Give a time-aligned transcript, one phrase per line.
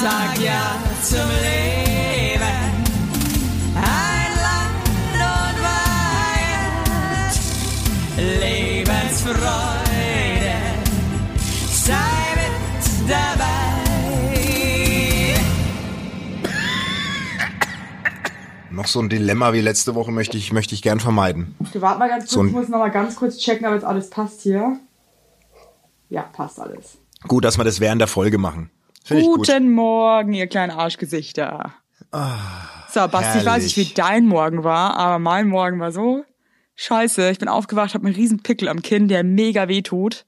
[0.00, 2.58] sag ja zum Leben.
[3.76, 4.86] Ein Land
[5.36, 5.56] und
[6.56, 7.34] Weihend,
[8.40, 10.56] Lebensfreude,
[11.70, 12.56] sei mit
[13.10, 13.58] dabei.
[18.70, 21.54] Noch so ein Dilemma wie letzte Woche möchte ich, möchte ich gern vermeiden.
[21.72, 23.84] Du warte mal ganz kurz, So ich muss noch mal ganz kurz checken, ob jetzt
[23.84, 24.78] alles passt hier.
[26.08, 26.96] Ja, passt alles.
[27.28, 28.70] Gut, dass wir das während der Folge machen.
[29.10, 29.46] Finde ich gut.
[29.46, 31.74] Guten Morgen, ihr kleinen Arschgesichter.
[32.12, 33.94] so, Basti, ich weiß nicht, wie herrlich.
[33.94, 36.24] dein Morgen war, aber mein Morgen war so
[36.76, 37.30] scheiße.
[37.30, 40.24] Ich bin aufgewacht, habe einen riesen Pickel am Kinn, der mega weh tut.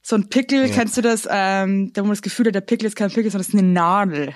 [0.00, 0.74] So ein Pickel, Ja.
[0.74, 3.30] kennst du das, ähm, da wo man das Gefühl hat, der Pickel ist kein Pickel,
[3.30, 4.34] sondern es ist eine Nadel.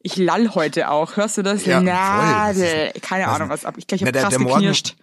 [0.00, 1.16] Ich lall heute auch.
[1.16, 1.64] Hörst du das?
[1.66, 1.84] Ja, voll.
[1.84, 2.92] Nadel.
[2.94, 3.74] Ist- Keine Ahnung, was ab.
[3.78, 4.96] Ich, ich Na, hab der- krass der Morgen- geknirscht.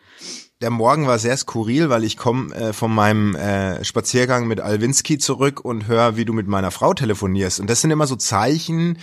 [0.66, 5.20] Der Morgen war sehr skurril, weil ich komme äh, von meinem äh, Spaziergang mit Alwinski
[5.20, 7.60] zurück und höre, wie du mit meiner Frau telefonierst.
[7.60, 8.98] Und das sind immer so Zeichen,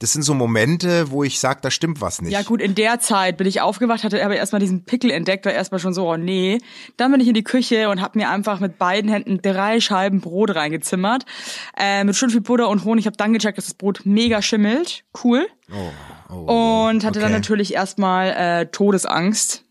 [0.00, 2.32] das sind so Momente, wo ich sage, da stimmt was nicht.
[2.32, 5.52] Ja gut, in der Zeit bin ich aufgewacht, hatte aber erstmal diesen Pickel entdeckt, war
[5.54, 6.58] erstmal schon so, oh nee.
[6.98, 10.20] Dann bin ich in die Küche und habe mir einfach mit beiden Händen drei Scheiben
[10.20, 11.24] Brot reingezimmert.
[11.74, 13.04] Äh, mit schön viel Butter und Honig.
[13.04, 15.04] Ich habe dann gecheckt, dass das Brot mega schimmelt.
[15.24, 15.46] Cool.
[15.72, 17.38] Oh, oh, Und hatte dann okay.
[17.38, 19.64] natürlich erstmal äh, Todesangst.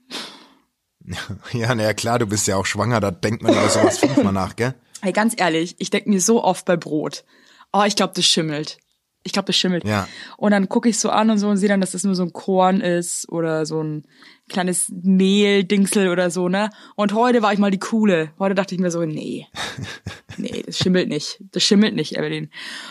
[1.53, 4.33] Ja, na ja, klar, du bist ja auch schwanger, da denkt man über sowas fünfmal
[4.33, 4.73] nach, gell?
[5.01, 7.23] Hey, ganz ehrlich, ich denk mir so oft bei Brot,
[7.71, 8.77] oh, ich glaube, das schimmelt.
[9.23, 9.83] Ich glaube, das schimmelt.
[9.83, 10.07] Ja.
[10.37, 12.23] Und dann gucke ich so an und so und sehe dann, dass das nur so
[12.23, 14.05] ein Korn ist oder so ein
[14.47, 16.69] kleines Mehldingsel oder so, ne?
[16.95, 18.31] Und heute war ich mal die Coole.
[18.39, 19.45] Heute dachte ich mir so, nee,
[20.37, 21.43] nee, das schimmelt nicht.
[21.51, 22.49] Das schimmelt nicht, Evelyn.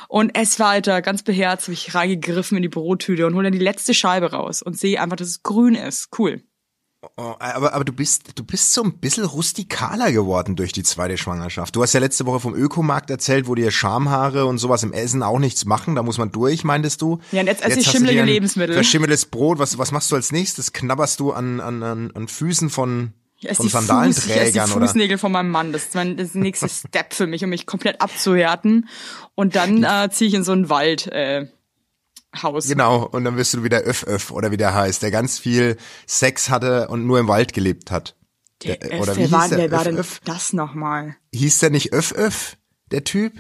[0.09, 3.59] Und ess weiter, ganz beherzt, habe ich reingegriffen in die Brottüte und hole dann die
[3.59, 6.11] letzte Scheibe raus und sehe einfach, dass es grün ist.
[6.19, 6.43] Cool.
[7.17, 11.17] Oh, aber, aber du bist, du bist so ein bisschen rustikaler geworden durch die zweite
[11.17, 11.77] Schwangerschaft.
[11.77, 15.23] Du hast ja letzte Woche vom Ökomarkt erzählt, wo dir Schamhaare und sowas im Essen
[15.23, 15.95] auch nichts machen.
[15.95, 17.21] Da muss man durch, meintest du?
[17.33, 18.75] Ja, und jetzt esse ich schimmelige Lebensmittel.
[18.75, 19.59] Verschimmeltes Brot.
[19.59, 20.73] Was, was machst du als nächstes?
[20.73, 24.53] Knabberst du an, an, an, an Füßen von, Ich esse von die, Fuß, ich esse
[24.53, 24.87] die oder?
[24.87, 25.73] Fußnägel von meinem Mann.
[25.73, 28.89] Das ist mein das nächste Step für mich, um mich komplett abzuhärten.
[29.35, 31.07] Und dann äh, ziehe ich in so ein Wald.
[31.09, 31.47] Äh,
[32.43, 32.69] Haus.
[32.69, 35.77] Genau, und dann wirst du wieder Öff Öff oder wie der heißt, der ganz viel
[36.07, 38.17] Sex hatte und nur im Wald gelebt hat.
[38.65, 39.59] Der, Der- Öff, oder wie wer hieß war, der?
[39.59, 40.21] wer war denn Öff?
[40.25, 41.17] das nochmal?
[41.35, 42.57] hieß der nicht Öff Öff,
[42.91, 43.33] der Typ?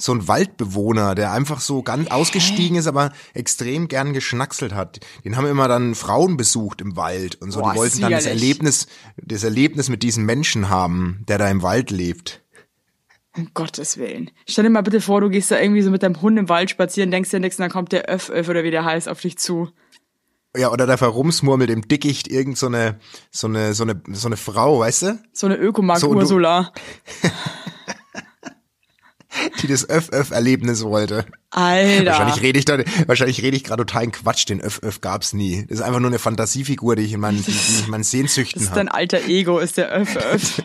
[0.00, 5.00] So ein Waldbewohner, der einfach so ganz ausgestiegen ist, aber extrem gern geschnackselt hat.
[5.24, 7.60] Den haben immer dann Frauen besucht im Wald und so.
[7.62, 8.24] Boah, die wollten dann das.
[8.26, 12.44] Erlebnis, das Erlebnis mit diesem Menschen haben, der da im Wald lebt.
[13.38, 14.30] Um Gottes Willen.
[14.48, 16.70] Stell dir mal bitte vor, du gehst da irgendwie so mit deinem Hund im Wald
[16.70, 19.20] spazieren, denkst dir nichts und dann kommt der Öff Öff oder wie der heißt auf
[19.20, 19.70] dich zu.
[20.56, 22.98] Ja, oder der verrumsmurmelt im Dickicht irgend so eine,
[23.30, 25.18] so eine, so eine, so eine Frau, weißt du?
[25.32, 26.72] So eine Ökomarkt So, und du- Ursula.
[29.62, 31.26] Die das Öff-Öff-Erlebnis wollte.
[31.50, 32.06] Alter.
[32.06, 35.64] Wahrscheinlich rede ich da, wahrscheinlich rede ich gerade totalen Quatsch, den Öff Öff gab's nie.
[35.68, 38.00] Das ist einfach nur eine Fantasiefigur, die ich in meinen, die, die ich in meinen
[38.00, 40.62] das Sehnsüchten ist habe, dein alter Ego, ist der Öff Öff.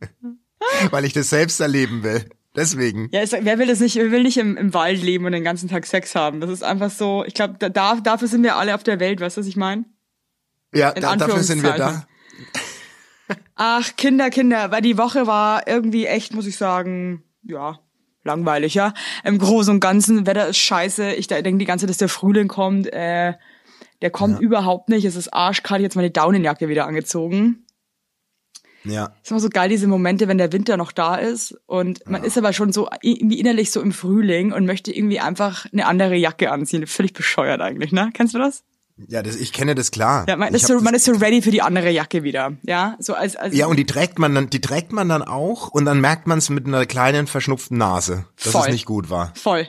[0.90, 2.28] weil ich das selbst erleben will.
[2.56, 3.08] Deswegen.
[3.12, 5.44] Ja, ist, wer will das nicht, wer will nicht im, im Wald leben und den
[5.44, 6.40] ganzen Tag Sex haben?
[6.40, 9.20] Das ist einfach so, ich glaube, da, da, dafür sind wir alle auf der Welt,
[9.20, 9.84] weißt du, was ich meine?
[10.74, 12.06] Ja, da, dafür sind wir da.
[13.54, 17.78] Ach, Kinder, Kinder, weil die Woche war irgendwie echt, muss ich sagen, ja,
[18.24, 18.94] langweilig, ja.
[19.24, 21.12] Im Großen und Ganzen, Wetter ist scheiße.
[21.12, 22.92] Ich denke die ganze Zeit, dass der Frühling kommt.
[22.92, 23.34] Äh,
[24.00, 25.04] der kommt überhaupt nicht.
[25.04, 25.82] Es ist arschkalt.
[25.82, 27.64] Jetzt meine Daunenjacke wieder angezogen.
[28.90, 29.12] Ja.
[29.22, 32.36] ist immer so geil, diese Momente, wenn der Winter noch da ist und man ist
[32.38, 36.50] aber schon so irgendwie innerlich so im Frühling und möchte irgendwie einfach eine andere Jacke
[36.50, 36.86] anziehen.
[36.86, 38.10] Völlig bescheuert eigentlich, ne?
[38.14, 38.62] Kennst du das?
[39.06, 40.26] Ja, das, ich kenne das klar.
[40.28, 42.54] Ja, man ist, so, man ist so ready für die andere Jacke wieder.
[42.62, 45.68] Ja, so als, als ja, und die trägt man dann, die trägt man dann auch
[45.68, 48.62] und dann merkt man es mit einer kleinen verschnupften Nase, dass Voll.
[48.62, 49.32] es nicht gut war.
[49.36, 49.68] voll.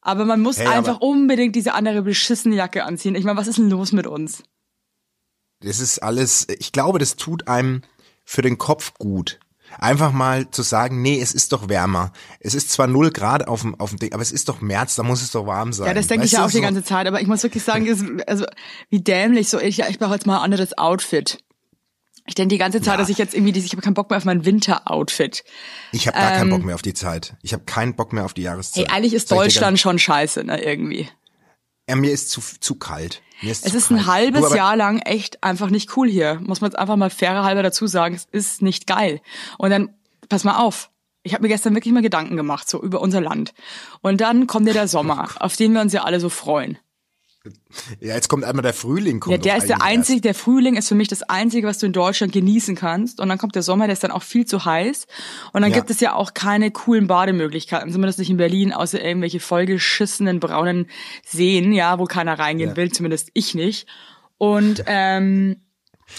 [0.00, 3.14] Aber man muss Hey, einfach unbedingt diese andere beschissene Jacke anziehen.
[3.14, 4.42] Ich meine, was ist denn los mit uns?
[5.60, 7.82] Das ist alles, ich glaube, das tut einem
[8.30, 9.40] für den Kopf gut.
[9.78, 12.12] Einfach mal zu sagen, nee, es ist doch wärmer.
[12.40, 14.96] Es ist zwar null Grad auf dem, auf dem Ding, aber es ist doch März,
[14.96, 15.86] da muss es doch warm sein.
[15.86, 17.06] Ja, das denke ich ja auch die so- ganze Zeit.
[17.06, 18.44] Aber ich muss wirklich sagen, das, also
[18.90, 19.58] wie dämlich so.
[19.58, 21.38] Ich, ich brauche jetzt mal ein anderes Outfit.
[22.26, 22.96] Ich denke die ganze Zeit, Ja.
[22.98, 25.42] dass ich jetzt irgendwie, dieses- ich habe keinen Bock mehr auf mein Winter-Outfit.
[25.92, 27.36] Ich habe gar keinen Bock mehr auf die Zeit.
[27.42, 28.84] Ich habe keinen Bock mehr auf die Jahreszeit.
[28.84, 31.08] Ähm, Hey, eigentlich ist Deutschland schon scheiße, ne, irgendwie.
[31.88, 33.22] Ja, mir ist zu, zu kalt.
[33.42, 36.40] Ist Es ist ein halbes Du, Jahr lang echt einfach nicht cool hier.
[36.42, 39.20] Muss man jetzt einfach mal fairer halber dazu sagen, es ist nicht geil.
[39.58, 39.94] Und dann,
[40.28, 40.90] pass mal auf.
[41.22, 43.52] Ich habe mir gestern wirklich mal Gedanken gemacht, so über unser Land.
[44.00, 46.78] Und dann kommt ja der Sommer, auf den wir uns ja alle so freuen.
[48.00, 49.20] Ja, jetzt kommt einmal der Frühling.
[49.20, 51.86] Kommt Ja, der ist der einzige, der Frühling ist für mich das einzige, was du
[51.86, 53.20] in Deutschland genießen kannst.
[53.20, 55.06] Und dann kommt der Sommer, der ist dann auch viel zu heiß.
[55.52, 55.76] Und dann Ja.
[55.76, 60.88] gibt es ja auch keine coolen Bademöglichkeiten, zumindest nicht in Berlin, außer irgendwelche vollgeschissenen braunen
[61.24, 62.76] Seen, ja, wo keiner reingehen Ja.
[62.76, 63.86] will, zumindest ich nicht.
[64.36, 65.62] Und ähm,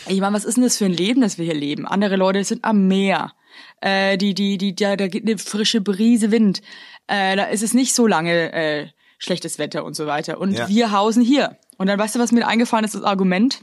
[0.07, 1.85] ich meine, was ist denn das für ein Leben, das wir hier leben?
[1.87, 3.33] Andere Leute sind am Meer.
[3.81, 6.61] Äh, die, die, die, da, da geht eine frische Brise Wind.
[7.07, 8.87] Äh, da ist es nicht so lange äh,
[9.19, 10.39] schlechtes Wetter und so weiter.
[10.39, 10.67] Und Ja.
[10.67, 11.57] wir hausen hier.
[11.77, 13.61] Und dann weißt du, was mir eingefallen ist, das Argument?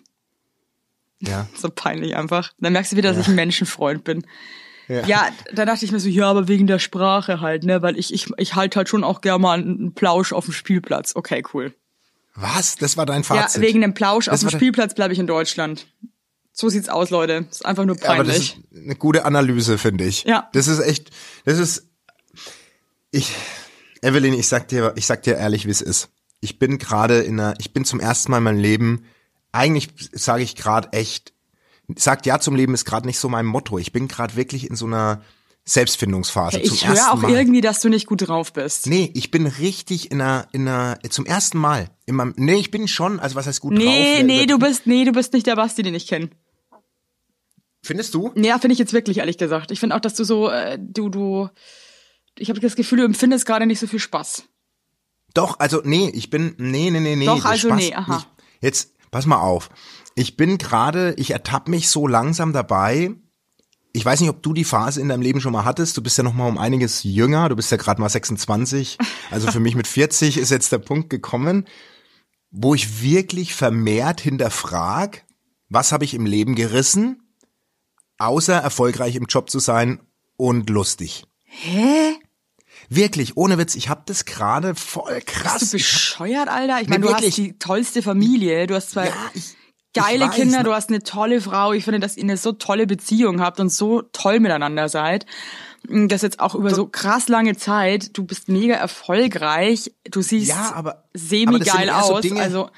[1.19, 1.49] Ja.
[1.57, 2.53] So peinlich einfach.
[2.61, 4.25] Dann merkst du wieder, dass ich ein Menschenfreund bin.
[4.89, 5.05] Ja.
[5.07, 8.15] Ja, da dachte ich mir so, ja, aber wegen der Sprache halt, ne, weil ich,
[8.15, 11.17] ich, ich halt halt schon auch gerne mal einen Plausch auf dem Spielplatz.
[11.17, 11.75] Okay, cool.
[12.37, 12.77] Was?
[12.77, 13.63] Das war dein Fazit?
[13.63, 15.87] Ja, wegen dem Plausch auf Das dem war der- Spielplatz bleibe ich in Deutschland.
[16.53, 17.43] So sieht's aus, Leute.
[17.49, 18.59] Das ist einfach nur Aber das peinlich.
[18.71, 20.23] ist eine gute Analyse, finde ich.
[20.25, 20.49] Ja.
[20.53, 21.11] Das ist echt,
[21.45, 21.89] das ist,
[23.11, 23.33] ich,
[24.07, 26.09] Evelyn, ich sag dir, ich sag dir ehrlich, wie es ist.
[26.41, 29.05] Ich bin gerade in einer, ich bin zum ersten Mal in meinem Leben,
[29.53, 31.33] eigentlich sage ich gerade echt,
[31.97, 33.79] sagt ja zum Leben ist gerade nicht so mein Motto.
[33.79, 35.23] Ich bin gerade wirklich in so einer
[35.65, 36.61] Selbstfindungsphase.
[36.61, 37.33] ich höre auch Mal.
[37.33, 38.87] irgendwie, dass du nicht gut drauf bist.
[38.87, 41.89] Nee, ich bin richtig in einer, in einer, zum ersten Mal.
[42.05, 43.83] In meinem, nee, ich bin schon, also was heißt gut drauf?
[43.83, 46.31] Nee, Wer- nee, wer- du bist, nee, du bist nicht der Basti, den ich kenne.
[47.83, 48.33] Findest du?
[48.37, 49.71] Ja, finde ich jetzt wirklich, ehrlich gesagt.
[49.71, 51.49] Ich finde auch, dass du so, äh, du, du,
[52.39, 54.45] ich habe das Gefühl, du empfindest gerade nicht so viel Spaß.
[55.35, 57.27] Doch, also nee, ich bin nee, nee, nee, nee.
[57.27, 58.15] Doch, also Spaß nee, aha.
[58.15, 58.29] nicht.
[58.61, 59.69] Jetzt pass mal auf.
[60.15, 63.15] Ich bin gerade, ich ertappe mich so langsam dabei.
[63.93, 65.97] Ich weiß nicht, ob du die Phase in deinem Leben schon mal hattest.
[65.97, 67.49] Du bist ja noch mal um einiges jünger.
[67.49, 68.99] Du bist ja gerade mal 26.
[69.31, 71.67] Also für mich mit 40 ist jetzt der Punkt gekommen,
[72.51, 75.25] wo ich wirklich vermehrt hinterfrag,
[75.69, 77.23] was habe ich im Leben gerissen,
[78.19, 80.01] außer erfolgreich im Job zu sein
[80.37, 81.27] und lustig.
[81.45, 82.17] Hä?
[82.89, 85.61] Wirklich, ohne Witz, ich habe das gerade voll krass.
[85.61, 86.81] Bist du bescheuert, Alter?
[86.81, 87.29] Ich meine, du wirklich.
[87.31, 89.57] hast die tollste Familie, du hast zwei Ja, ich-
[89.95, 90.65] geile ich weiß, Kinder, ne?
[90.65, 91.73] du hast eine tolle Frau.
[91.73, 95.27] Ich finde, dass ihr eine so tolle Beziehung habt und so toll miteinander seid.
[95.89, 98.17] Das jetzt auch über so krass lange Zeit.
[98.19, 99.93] Du bist mega erfolgreich.
[100.11, 102.21] Du siehst Ja, aber- aber das semi sind geil eher so aus.
[102.23, 102.71] Dinge- also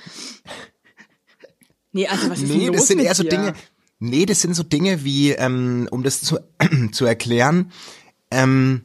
[1.92, 3.22] nee, also was ist denn Nee, los das sind eher so?
[3.24, 3.54] Dinge.
[3.98, 6.38] Nee, das sind so Dinge wie, ähm, um das zu,
[6.92, 7.72] zu erklären,
[8.30, 8.82] ähm,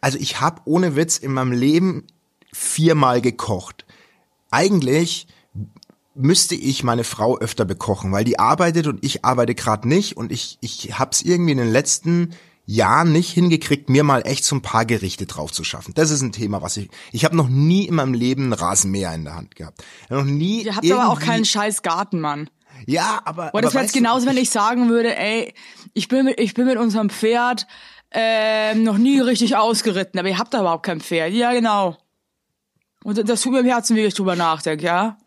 [0.00, 2.06] also ich habe ohne Witz in meinem Leben
[2.52, 3.86] viermal gekocht.
[4.50, 5.26] Eigentlich
[6.14, 10.30] müsste ich meine Frau öfter bekochen, weil die arbeitet und ich arbeite gerade nicht und
[10.30, 12.34] ich ich hab's irgendwie in den letzten
[12.64, 15.94] Jahren nicht hingekriegt, mir mal echt so ein paar Gerichte drauf zu schaffen.
[15.94, 19.14] Das ist ein Thema, was ich ich habe noch nie in meinem Leben einen Rasenmäher
[19.14, 19.82] in der Hand gehabt.
[20.10, 22.50] Noch nie Ihr habt aber auch keinen scheiß Garten, Mann.
[22.86, 25.54] Ja, aber Boah, das wäre jetzt genauso, wenn ich sagen würde, ey,
[25.92, 27.66] ich bin mit, ich bin mit unserem Pferd
[28.12, 31.32] ähm, noch nie richtig ausgeritten, aber ihr habt da überhaupt kein Pferd.
[31.32, 31.96] Ja, genau.
[33.04, 35.18] Und das tut mir im Herzen weh, ich drüber nachdenke, ja?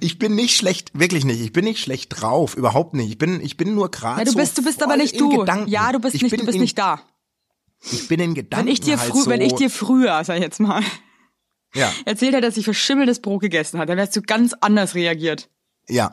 [0.00, 1.40] Ich bin nicht schlecht, wirklich nicht.
[1.40, 3.10] Ich bin nicht schlecht drauf, überhaupt nicht.
[3.10, 5.38] Ich bin, ich bin nur gerade ja du so bist, du bist aber nicht du.
[5.38, 5.70] Gedanken.
[5.70, 7.00] Ja, du bist ich nicht, du bist in, nicht da.
[7.92, 8.66] Ich bin in Gedanken.
[8.66, 10.82] Wenn ich dir halt früh, so, wenn ich dir früher, sag ich jetzt mal,
[11.74, 15.48] ja, erzählt hätte, dass ich verschimmeltes Brot gegessen hat, dann wärst du ganz anders reagiert.
[15.88, 16.12] ja.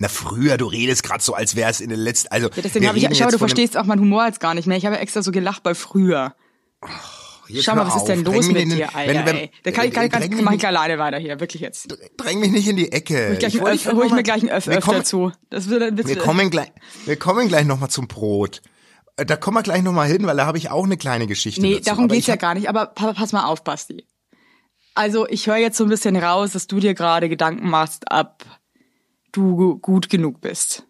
[0.00, 2.82] Na früher, du redest gerade so, als wäre es in den letzten, also Ja, deswegen
[2.84, 4.76] wir habe ich, schau, du verstehst auch meinen Humor jetzt gar nicht mehr.
[4.76, 6.34] Ich habe ja extra so gelacht bei früher.
[7.48, 9.50] Jetzt Schau mal, was ist denn auf, los mit den- dir, Alter, wenn- wenn- ey.
[9.64, 11.88] Da kann ich, kann ich, kann, mich mach ich nicht- alleine weiter hier, wirklich jetzt.
[12.16, 13.36] Dräng mich nicht in die Ecke.
[13.40, 15.32] Ich, Ich Öff, hol ich mir gleich ein Öff, wir Öff dazu.
[15.50, 16.70] Das wird, Wir wird, kommen gleich,
[17.06, 18.60] wir kommen gleich noch mal zum Brot.
[19.16, 21.26] Äh, Da kommen wir gleich noch mal hin, weil da habe ich auch eine kleine
[21.26, 21.84] Geschichte Nee, dazu.
[21.86, 22.68] darum Aber geht's ja gar nicht.
[22.68, 24.06] Aber pa- pass mal auf, Basti.
[24.94, 28.44] Also ich höre jetzt so ein bisschen raus, dass du dir gerade Gedanken machst, ob
[29.32, 30.84] du gu- gut genug bist.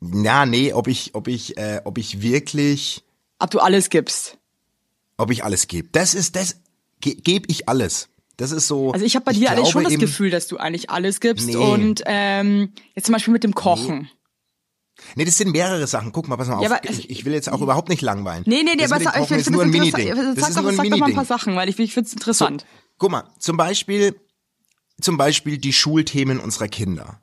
[0.00, 3.04] Ja, nee, ob ich, ob ich, äh, ob ich wirklich,
[3.38, 4.38] Ob du alles gibst.
[5.16, 5.88] ob ich alles gebe.
[5.92, 6.60] Das ist, das
[7.00, 8.08] ge gebe ich alles.
[8.36, 8.92] Das ist so.
[8.92, 11.18] Also ich habe bei dir alles glaube schon das eben- Gefühl, dass du eigentlich alles
[11.18, 11.46] gibst.
[11.48, 11.56] Nee.
[11.56, 14.08] Und ähm, jetzt zum Beispiel mit dem Kochen.
[15.16, 16.12] Nee, das sind mehrere Sachen.
[16.12, 16.62] Guck mal, pass mal auf.
[16.62, 18.44] Ja, aber ich, ich will jetzt auch überhaupt nicht langweilen.
[18.46, 20.08] Nee, nee, nee, das aber sag, ich nur ein Mini-Ding.
[20.08, 20.54] doch, nur ein sag
[20.90, 22.64] doch mal ein paar Sachen, weil ich, ich finde es interessant.
[22.98, 24.14] Guck mal, zum Beispiel,
[25.00, 27.20] zum Beispiel die Schulthemen unserer Kinder.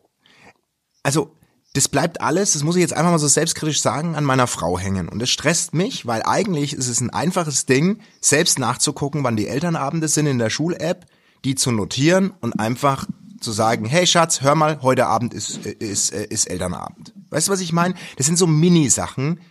[1.03, 1.35] Also,
[1.73, 4.79] das bleibt alles, das muss ich jetzt einfach mal so selbstkritisch sagen, an meiner Frau
[4.79, 5.09] hängen.
[5.09, 9.47] Und das stresst mich, weil eigentlich ist es ein einfaches Ding, selbst nachzugucken, wann die
[9.47, 11.05] Elternabende sind in der Schul-App,
[11.43, 13.07] die zu notieren und einfach
[13.41, 17.13] zu sagen, hey Schatz, hör mal, heute Abend ist, ist, ist Elternabend.
[17.29, 17.93] Weißt du, was ich meine?
[18.15, 19.41] Das sind so Mini-Sachen,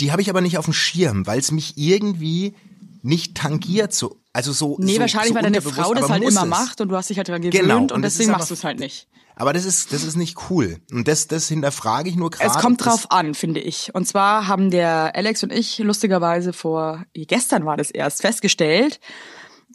[0.00, 2.56] die habe ich aber nicht auf dem Schirm, weil es mich irgendwie
[3.02, 4.21] nicht tangiert so.
[4.32, 4.76] Also so.
[4.78, 6.48] Nee, so, wahrscheinlich, so weil deine Frau das halt immer es.
[6.48, 8.64] macht und du hast dich halt dran gewöhnt Genau, und, und deswegen machst du es
[8.64, 9.08] halt nicht.
[9.34, 10.78] Aber das ist, das ist nicht cool.
[10.90, 12.50] Und das, das hinterfrage ich nur gerade.
[12.50, 13.94] Es kommt drauf an, finde ich.
[13.94, 19.00] Und zwar haben der Alex und ich lustigerweise vor, gestern war das erst, festgestellt,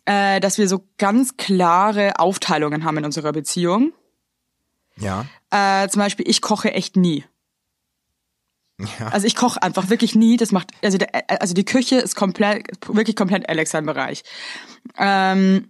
[0.05, 3.93] äh, dass wir so ganz klare Aufteilungen haben in unserer Beziehung.
[4.95, 5.25] Ja.
[5.49, 7.25] Äh, zum Beispiel, ich koche echt nie.
[8.79, 9.07] Ja.
[9.07, 10.37] Also ich koche einfach wirklich nie.
[10.37, 11.09] Das macht also der,
[11.41, 14.23] also die Küche ist komplett wirklich komplett Alex sein Bereich.
[14.97, 15.69] Ähm,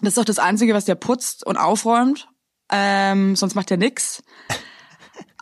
[0.00, 2.28] das ist doch das Einzige, was der putzt und aufräumt.
[2.70, 4.22] Ähm, sonst macht er nix.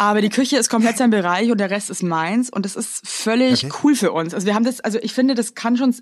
[0.01, 3.07] Aber die Küche ist komplett sein Bereich und der Rest ist meins und das ist
[3.07, 3.73] völlig Okay.
[3.85, 4.33] cool für uns.
[4.33, 5.95] Also wir haben das, also ich finde, das kann schon,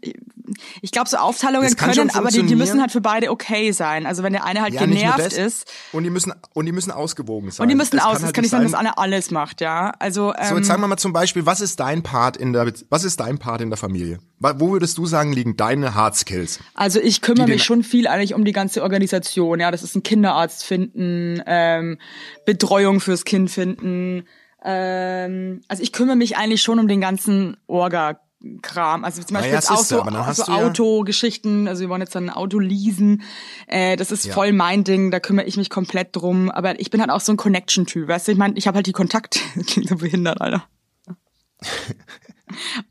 [0.80, 3.72] ich glaube, so Aufteilungen Das kann können, aber die, die müssen halt für beide okay
[3.72, 4.06] sein.
[4.06, 5.32] Also wenn der eine halt Ja, genervt das.
[5.36, 7.64] ist Und die müssen und die müssen ausgewogen sein.
[7.64, 9.90] und die müssen Es aus, es halt kann nicht sein, dass einer alles macht, ja.
[9.98, 12.72] Also ähm, So, jetzt sagen wir mal zum Beispiel, was ist dein Part in der,
[12.90, 14.20] was ist dein Part in der Familie?
[14.40, 16.60] Wo würdest du sagen, liegen deine Hard Skills?
[16.74, 19.58] Also ich kümmere mich schon viel eigentlich um die ganze Organisation.
[19.58, 21.98] Ja, das ist ein Kinderarzt finden, ähm,
[22.46, 23.87] Betreuung fürs Kind finden.
[24.64, 29.04] Ähm, also ich kümmere mich eigentlich schon um den ganzen Orga-Kram.
[29.04, 31.68] Also zum Beispiel ja, jetzt auch so, so du ja- Autogeschichten.
[31.68, 33.22] Also wir wollen jetzt dann ein Auto leasen.
[33.68, 34.34] Äh, das ist Ja.
[34.34, 35.10] voll mein Ding.
[35.10, 36.50] Da kümmere ich mich komplett drum.
[36.50, 38.08] Aber ich bin halt auch so ein Connection-Typ.
[38.08, 39.38] Weißt du, ich meine, ich habe halt die Kontakte.
[39.66, 40.64] Klingt so behindert, Alter.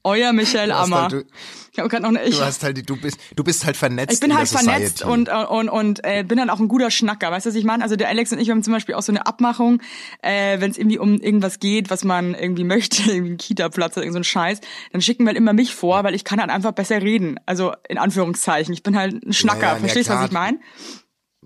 [0.04, 1.02] Euer Michael Ammer.
[1.04, 1.24] halt- du-
[1.72, 3.78] ich habe gerade noch eine, ich, Du hast halt, die- du bist, du bist halt
[3.78, 4.12] vernetzt.
[4.14, 7.30] ich bin in halt vernetzt und und und äh, bin dann auch ein guter Schnacker,
[7.32, 7.84] weißt du, was ich meine?
[7.84, 9.80] Also der Alex und ich haben zum Beispiel auch so eine Abmachung,
[10.24, 14.04] äh, wenn es irgendwie um irgendwas geht, was man irgendwie möchte, irgendwie einen Kita-Platz oder
[14.06, 14.60] irgend so ein Scheiß,
[14.92, 17.40] dann schicken wir halt immer mich vor, weil ich kann halt einfach besser reden.
[17.46, 20.60] Also in Anführungszeichen, ich bin halt ein Schnacker, Ja, ja, verstehst du, was ich meine?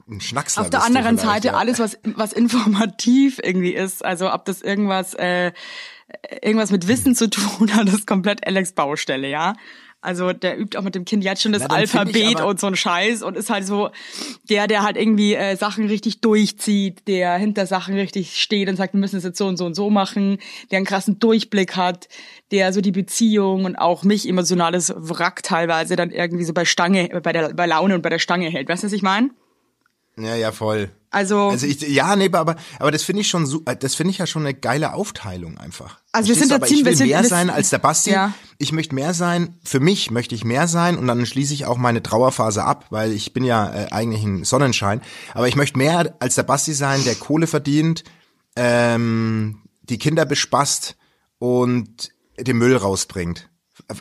[0.10, 1.53] Ein Schnacksler Auf der anderen Seite ja.
[1.56, 5.51] alles, was was informativ irgendwie ist, also ob das irgendwas äh,
[6.41, 9.53] irgendwas mit Wissen zu tun hat, ist komplett Alex Baustelle, ja.
[10.03, 12.75] Also der übt auch mit dem Kind jetzt schon das Na, Alphabet und so ein
[12.75, 13.91] Scheiß und ist halt so
[14.50, 18.94] der, der halt irgendwie äh, Sachen richtig durchzieht, der hinter Sachen richtig steht und sagt,
[18.94, 20.39] wir müssen es jetzt so und so und so machen,
[20.72, 22.08] der einen krassen Durchblick hat,
[22.50, 27.22] der so die Beziehung und auch mich emotionales Wrack teilweise dann irgendwie so bei Stange,
[27.22, 28.70] bei der bei Laune und bei der Stange hält.
[28.70, 29.30] Weißt du, was ich meine?
[30.18, 30.89] Ja, ja, voll.
[31.10, 34.18] Also, Also ich, ja, nee, aber, aber das finde ich schon, äh, das finde ich
[34.18, 36.00] ja schon eine geile Aufteilung einfach.
[36.13, 38.12] Also wir sind da ziemlich- ich will mehr sein als der Basti.
[38.12, 38.34] Ja.
[38.60, 39.58] Ich möchte mehr sein.
[39.63, 43.12] Für mich möchte ich mehr sein und dann schließe ich auch meine Trauerphase ab, weil
[43.12, 45.01] ich bin ja äh, eigentlich ein Sonnenschein.
[45.34, 48.03] Aber ich möchte mehr als der Basti sein, der Kohle verdient,
[48.56, 50.96] ähm, die Kinder bespaßt
[51.39, 53.50] und den Müll rausbringt.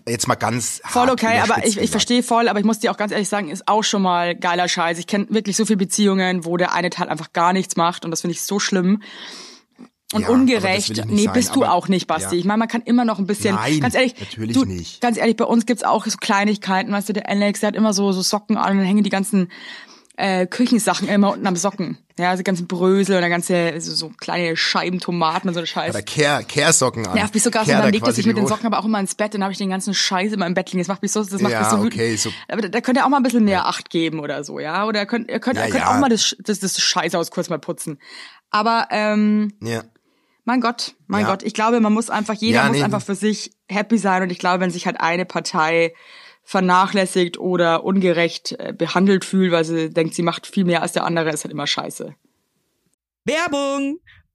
[0.06, 2.96] Jetzt mal ganz Voll okay, aber ich, ich verstehe voll, aber ich muss dir auch
[2.96, 4.98] ganz ehrlich sagen, ist auch schon mal geiler Scheiß.
[4.98, 8.10] Ich kenne wirklich so viele Beziehungen, wo der eine Teil einfach gar nichts macht und
[8.10, 9.02] das finde ich so schlimm.
[10.12, 11.04] Und Ja, ungerecht.
[11.06, 12.34] Nee, sein, bist du aber- auch nicht, Basti.
[12.34, 12.40] ja.
[12.40, 13.54] Ich meine, man kann immer noch ein bisschen.
[13.54, 15.00] Nein, ganz ehrlich, natürlich du, nicht.
[15.00, 17.92] Ganz ehrlich, bei uns gibt's auch so Kleinigkeiten, weißt du, der Alex, der hat immer
[17.92, 19.52] so, so Socken an und dann hängen die ganzen
[20.20, 21.98] äh, Küchensachen immer unten am Socken.
[22.18, 25.66] Ja, die ganzen Brösel und der ganze, so, so kleine Scheiben Tomaten und so ein
[25.66, 25.90] Scheiß.
[25.94, 27.14] Oder Kehr, Kehrsocken an.
[27.14, 29.14] Nervt mich sogar so, dann legt er sich mit den Socken aber auch immer ins
[29.14, 30.78] Bett, dann habe ich den ganzen Scheiß immer im Bett liegen.
[30.80, 31.94] Das macht mich so, das macht Ja, mich so wütend.
[31.94, 34.44] okay, so- Aber da, da könnt ihr auch mal ein bisschen mehr Acht geben oder
[34.44, 34.84] so, ja?
[34.86, 35.94] Oder ihr könnt, ihr könnt, Ja, ihr könnt ja.
[35.94, 37.98] auch mal das, das, das Scheißhaus kurz mal putzen.
[38.50, 39.82] Aber ähm, Ja.
[40.44, 41.28] mein Gott, mein Ja.
[41.30, 42.82] Gott, ich glaube, man muss einfach, jeder Ja, muss nee.
[42.82, 45.94] einfach für sich happy sein und ich glaube, wenn sich halt eine Partei
[46.42, 51.04] vernachlässigt oder ungerecht äh, behandelt fühlt, weil sie denkt, sie macht viel mehr als der
[51.04, 52.14] andere, ist halt immer scheiße.
[53.24, 54.00] Werbung!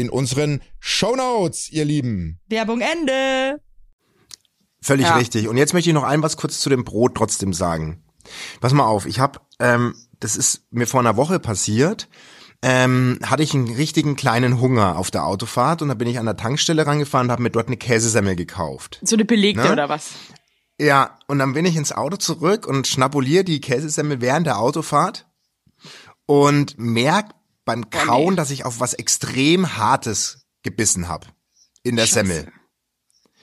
[0.00, 2.40] in unseren Shownotes, ihr Lieben.
[2.48, 3.60] Werbung Ende.
[4.80, 5.16] Völlig Ja.
[5.16, 5.48] richtig.
[5.48, 8.02] Und jetzt möchte ich noch ein was kurz zu dem Brot trotzdem sagen.
[8.60, 12.08] Pass mal auf, ich habe, ähm, das ist mir vor einer Woche passiert.
[12.60, 16.26] ähm, hatte ich einen richtigen kleinen Hunger auf der Autofahrt und da bin ich an
[16.26, 18.98] der Tankstelle rangefahren und habe mir dort eine Käsesemmel gekauft.
[19.04, 19.72] So eine belegte Ne?
[19.72, 20.10] oder was?
[20.80, 25.28] Ja, und dann bin ich ins Auto zurück und schnabuliere die Käsesemmel während der Autofahrt
[26.26, 27.26] und merk
[27.68, 31.26] beim Kauen, dass ich auf was extrem Hartes gebissen habe
[31.82, 32.14] in der Scheiße.
[32.14, 32.52] Semmel.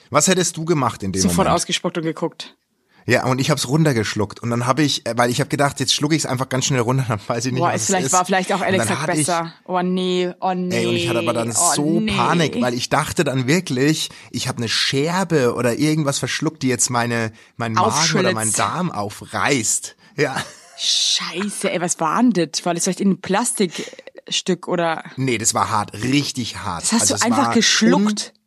[0.10, 1.55] Was hättest du gemacht in dem Sofort Moment?
[1.55, 2.58] ausgespuckt und geguckt.
[3.05, 5.94] Ja, und ich hab's runtergeschluckt und dann habe ich, äh, weil ich habe gedacht, jetzt
[5.94, 7.88] schlucke ich es einfach ganz schnell runter, dann weiß ich nicht, Boah, was ist es
[7.88, 8.13] vielleicht, ist.
[8.13, 9.53] war vielleicht auch gesagt hatte ich- besser.
[9.65, 10.75] Oh nee, oh nee.
[10.75, 12.12] Ey, und ich hatte aber dann oh, so nee.
[12.12, 16.89] Panik, weil ich dachte dann wirklich, ich habe eine Scherbe oder irgendwas verschluckt, die jetzt
[16.89, 18.34] meine mein Magen oder Aufschlitzt.
[18.34, 19.96] mein Darm aufreißt.
[20.17, 20.36] Ja.
[20.77, 22.65] Scheiße, ey, was war denn das?
[22.65, 25.03] War das vielleicht in ein Plastikstück oder?
[25.15, 26.84] Nee, das war hart, richtig hart.
[26.84, 28.34] Das hast also du einfach geschluckt?
[28.36, 28.39] Un,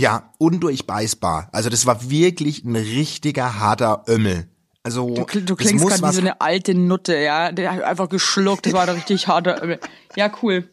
[0.00, 1.48] ja, undurchbeißbar.
[1.52, 4.48] Also das war wirklich ein richtiger harter Ömmel.
[4.84, 7.50] Also Du, kl- du klingst gerade wie so eine alte Nutte, ja.
[7.52, 9.62] Der hat einfach geschluckt, das war doch richtig harter.
[9.62, 9.80] Ömmel.
[10.16, 10.68] Ja, cool.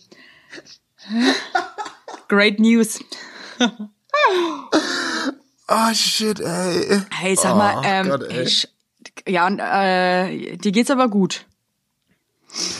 [2.27, 2.99] Great News.
[5.67, 7.01] Oh shit, ey.
[7.11, 8.45] Hey, sag mal, Oh ähm, Gott, ey.
[8.45, 8.67] sch-
[9.27, 11.45] ja, und, äh, dir geht's aber gut.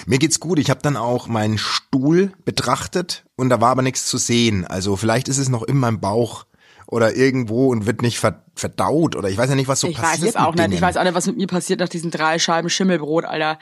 [0.06, 0.60] Mir geht's gut.
[0.60, 4.66] Ich habe dann auch meinen Stuhl betrachtet und da war aber nichts zu sehen.
[4.66, 6.46] Also vielleicht ist es noch in meinem Bauch
[6.88, 9.98] oder irgendwo und wird nicht ver verdaut oder ich weiß ja nicht, was so ich
[9.98, 10.22] passiert.
[10.22, 10.72] weiß es auch nicht.
[10.72, 13.60] Ich weiß auch nicht, was mit mir passiert nach diesen drei Scheiben Schimmelbrot, Alter.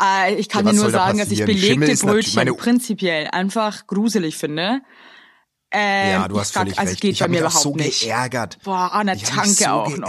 [0.00, 3.88] Äh, ich kann Ja, dir nur soll da sagen, dass ich belegte Brötchen prinzipiell einfach
[3.88, 4.82] gruselig finde.
[5.72, 7.00] Ähm, Ja, du hast ich völlig also recht.
[7.00, 8.02] geht ich habe mich auch so nicht.
[8.02, 8.58] geärgert.
[8.62, 10.08] Boah, an der Ich mich Tanke so auch noch.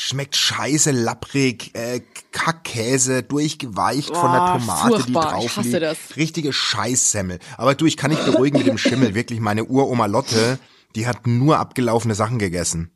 [0.00, 2.00] Schmeckt scheiße, lapprig, äh,
[2.30, 5.26] Kackkäse, durchgeweicht von der Tomate, furchtbar.
[5.26, 5.82] die drauf liegt.
[5.82, 5.98] das.
[6.14, 7.40] Richtige Scheißsemmel.
[7.56, 9.16] Aber du, ich kann nicht beruhigen mit dem Schimmel.
[9.16, 10.60] Wirklich, meine Uroma Lotte,
[10.94, 12.92] die hat nur abgelaufene Sachen gegessen.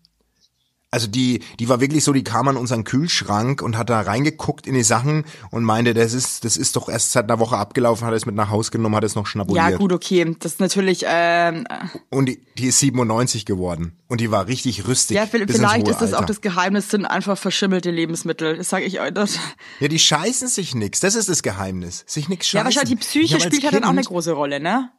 [0.95, 4.67] Also die, die war wirklich so, die kam an unseren Kühlschrank und hat da reingeguckt
[4.67, 8.07] in die Sachen und meinte, das ist, das ist doch erst seit einer Woche abgelaufen,
[8.07, 9.71] hat es mit nach Haus genommen, hat es noch schnabuliert.
[9.71, 10.37] Ja, gut, okay.
[10.39, 11.67] Das ist natürlich, ähm,
[12.11, 13.97] Und die, die ist 97 geworden.
[14.09, 15.17] Und die war richtig rüstig.
[15.17, 18.59] ja, vielleicht ist das auch das Geheimnis, sind einfach verschimmelte Lebensmittel.
[18.59, 19.15] Das sage ich euch.
[19.15, 19.39] Das.
[19.81, 21.01] Ja, die scheißen sich nix.
[21.01, 22.05] Das ist das Geheimnis.
[22.07, 22.59] Sich nix scheißen.
[22.59, 24.91] Ja, wahrscheinlich die Psyche spielt halt dann auch eine große Rolle, ne?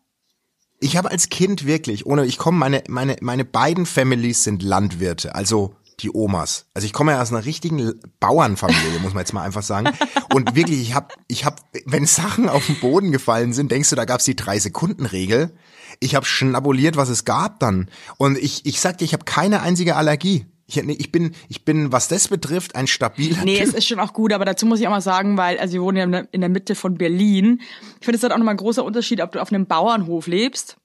[0.79, 5.35] Ich habe als Kind wirklich, ohne, ich komme, meine, meine, meine beiden Families sind Landwirte,
[5.35, 6.65] also die Omas.
[6.73, 9.89] Also ich komme ja aus einer richtigen Bauernfamilie, muss man jetzt mal einfach sagen.
[10.33, 13.95] Und wirklich, ich habe, ich habe, wenn Sachen auf den Boden gefallen sind, denkst du,
[13.95, 15.55] da gab's die drei Sekunden Regel.
[15.99, 17.89] Ich habe schnabuliert, was es gab dann.
[18.17, 20.45] Und ich, ich sag dir, ich habe keine einzige Allergie.
[20.65, 23.67] Ich, nee, ich bin, ich bin, was das betrifft, ein stabiler Nee, Typ.
[23.67, 25.81] es ist schon auch gut, aber dazu muss ich auch mal sagen, weil, also wir
[25.83, 27.59] wohnen ja in der- Mitte von Berlin.
[27.99, 30.77] Ich finde, es ist auch nochmal ein großer Unterschied, ob du auf einem Bauernhof lebst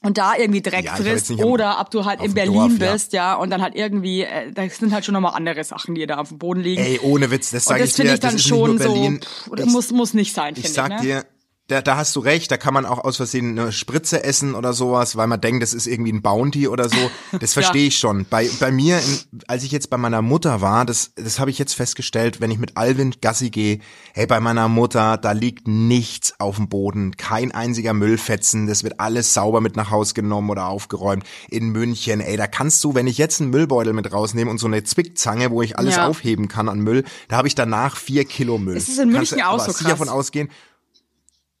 [0.00, 2.92] und da irgendwie Dreck Ja, ich am- oder ob du halt in Berlin Dorf, ja.
[2.92, 6.06] bist, ja, und dann halt irgendwie, äh, da sind halt schon nochmal andere Sachen, die
[6.06, 6.82] da auf dem Boden liegen.
[6.82, 8.84] Ey, ohne Witz, das sage das ich finde dir, ich dann das ist schon nicht
[8.84, 9.20] nur Berlin.
[9.22, 10.72] so, pff, Ich- muss, muss nicht sein, finde Ich ich.
[10.72, 10.96] sag ne?
[11.00, 11.24] dir,
[11.68, 14.72] da, da hast du recht, da kann man auch aus Versehen eine Spritze essen oder
[14.72, 16.96] sowas, weil man denkt, das ist irgendwie ein Bounty oder so.
[17.40, 18.26] Das verstehe ich schon.
[18.28, 19.00] Bei, bei mir,
[19.46, 22.58] als ich jetzt bei meiner Mutter war, das, das habe ich jetzt festgestellt, wenn ich
[22.58, 23.78] mit Alvin Gassi gehe,
[24.12, 29.00] hey, bei meiner Mutter, da liegt nichts auf dem Boden, kein einziger Müllfetzen, das wird
[29.00, 31.24] alles sauber mit nach Haus genommen oder aufgeräumt.
[31.48, 34.66] In München, ey, da kannst du, wenn ich jetzt einen Müllbeutel mit rausnehme und so
[34.66, 36.06] eine Zwickzange, wo ich alles Ja.
[36.06, 38.76] aufheben kann an Müll, da habe ich danach vier Kilo Müll.
[38.76, 39.96] Ist es in Kannst München auch aber so krass?
[39.98, 40.50] von ausgehen.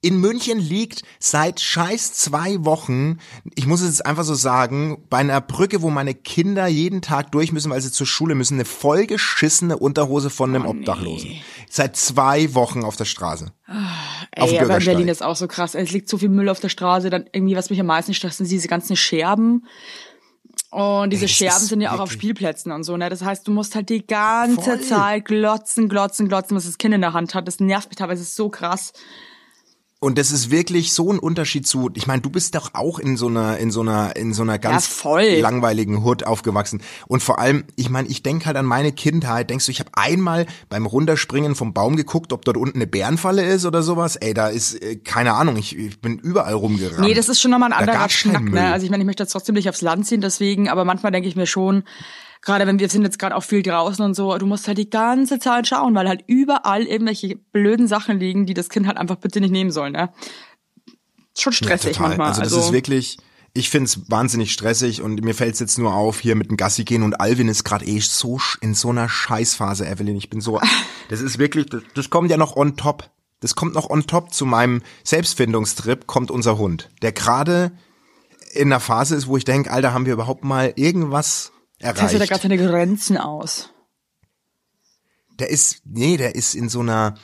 [0.04, 3.18] In München liegt seit scheiß zwei Wochen,
[3.54, 7.30] ich muss es jetzt einfach so sagen, bei einer Brücke, wo meine Kinder jeden Tag
[7.30, 11.36] durch müssen, weil sie zur Schule müssen, eine vollgeschissene Unterhose von Oh, einem Obdachlosen.
[11.70, 13.52] Seit zwei Wochen auf der Straße.
[13.68, 13.76] dem
[14.32, 14.84] Ey, aber in.
[14.84, 15.76] Berlin ist auch so krass.
[15.76, 18.38] Es liegt so viel Müll auf der Straße, dann irgendwie, was mich am meisten stresst,
[18.38, 19.66] sind diese ganzen Scherben.
[20.70, 23.08] Und diese Ey, Scherben sind ja auch auf Spielplätzen und so, ne?
[23.08, 24.80] Das heißt, du musst halt die ganze Voll.
[24.80, 27.46] Zeit glotzen, glotzen, glotzen, was das Kind in der Hand hat.
[27.46, 28.92] Das nervt mich teilweise so krass.
[30.02, 33.16] Und das ist wirklich so ein Unterschied zu, ich meine, du bist doch auch in
[33.16, 35.36] so einer, in so einer, in so einer ganz voll.
[35.36, 36.82] langweiligen Hood aufgewachsen.
[37.06, 39.48] Und vor allem, ich meine, ich denke halt an meine Kindheit.
[39.48, 43.44] Denkst du, ich habe einmal beim Runterspringen vom Baum geguckt, ob dort unten eine Bärenfalle
[43.44, 44.16] ist oder sowas?
[44.16, 47.06] Ey, da ist, äh, keine Ahnung, ich, ich bin überall rumgerannt.
[47.06, 48.72] Nee, das ist schon nochmal ein anderer Schnack, ne?
[48.72, 51.28] Also ich meine, ich möchte jetzt trotzdem nicht aufs Land ziehen, deswegen, aber manchmal denke
[51.28, 51.84] ich mir schon,
[52.42, 54.90] gerade wenn wir sind jetzt gerade auch viel draußen und so, du musst halt die
[54.90, 59.16] ganze Zeit schauen, weil halt überall irgendwelche blöden Sachen liegen, die das Kind halt einfach
[59.16, 60.12] bitte nicht nehmen soll, ne?
[61.38, 62.08] Schon stressig total.
[62.08, 62.28] manchmal.
[62.28, 63.16] Also das ist wirklich,
[63.54, 67.02] ich find's wahnsinnig stressig und mir fällt's jetzt nur auf, hier mit dem Gassi gehen
[67.02, 70.16] und Alvin ist gerade eh so in so einer Scheißphase, Evelyn.
[70.16, 70.60] Ich bin so,
[71.08, 73.08] das ist wirklich, das, das kommt ja noch on top.
[73.40, 77.72] Das kommt noch on top zu meinem Selbstfindungstrip, kommt unser Hund, der gerade
[78.52, 81.52] in einer Phase ist, wo ich denke, Alter, haben wir überhaupt mal irgendwas
[81.82, 82.30] Testet da erreicht?
[82.30, 83.70] gerade seine Grenzen aus.
[85.38, 87.14] Der ist, nee, der ist in so einer,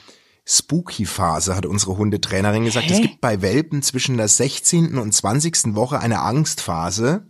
[0.51, 2.87] Spooky-Phase, hat unsere Hundetrainerin gesagt.
[2.87, 2.93] Hä?
[2.93, 4.97] Es gibt bei Welpen zwischen der 16.
[4.97, 5.75] und 20.
[5.75, 7.27] Woche eine Angstphase.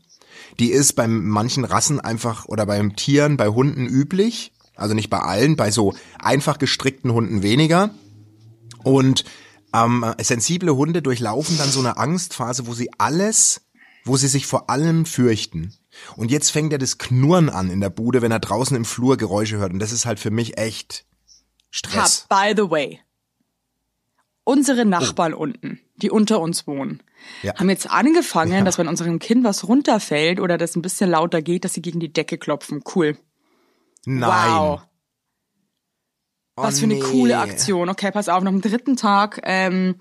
[0.57, 4.53] Die ist bei manchen Rassen einfach oder beim Tieren, bei Hunden üblich.
[4.75, 7.89] Also nicht bei allen, bei so einfach gestrickten Hunden weniger.
[8.83, 9.25] Und
[9.73, 13.63] ähm, sensible Hunde durchlaufen dann so eine Angstphase, wo sie alles,
[14.05, 15.73] wo sie sich vor allem fürchten.
[16.15, 19.17] Und jetzt fängt er das Knurren an in der Bude, wenn er draußen im Flur
[19.17, 19.73] Geräusche hört.
[19.73, 21.05] Und das ist halt für mich echt
[21.69, 22.27] Stress.
[22.31, 22.99] Ha, by the way.
[24.43, 27.03] Unsere Nachbarn unten, die unter uns wohnen,
[27.43, 27.53] Ja.
[27.55, 31.65] haben jetzt angefangen, dass wenn unserem Kind was runterfällt oder das ein bisschen lauter geht,
[31.65, 32.81] dass sie gegen die Decke klopfen.
[32.95, 33.17] Cool.
[34.05, 34.51] Nein.
[34.51, 34.81] Wow.
[36.59, 36.99] Oh, Was für eine nee.
[36.99, 37.87] coole Aktion.
[37.87, 39.95] Okay, pass auf, noch am dritten Tag, ähm,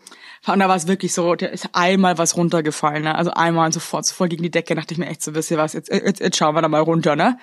[0.46, 3.14] und da war es wirklich so, da ist einmal was runtergefallen, ne?
[3.14, 5.72] Also einmal sofort, sofort gegen die Decke, dachte ich mir echt so, wisst ihr was,
[5.74, 7.38] jetzt, jetzt, jetzt schauen wir da mal runter, ne?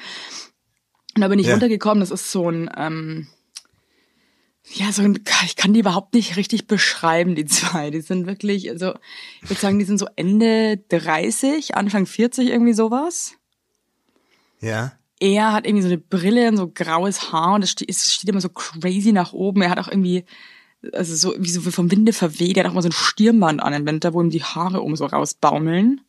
[1.16, 1.54] Und da bin ich Ja.
[1.54, 3.28] runtergekommen, das ist so ein, ähm,
[4.68, 7.92] ja, so ein, ich kann die überhaupt nicht richtig beschreiben, die zwei.
[7.92, 8.96] Die sind wirklich, also,
[9.44, 13.36] ich würde sagen, die sind so Ende 30, Anfang 40, irgendwie sowas
[14.60, 14.94] Ja.
[15.20, 18.30] Er hat irgendwie so eine Brille und so graues Haar und es steht, es steht
[18.30, 19.62] immer so crazy nach oben.
[19.62, 20.26] Er hat auch irgendwie,
[20.94, 23.74] also so wie so vom Winde verweht, er hat auch mal so ein Stirnband an
[23.74, 26.02] im Winter, wo ihm die Haare um so rausbaumeln.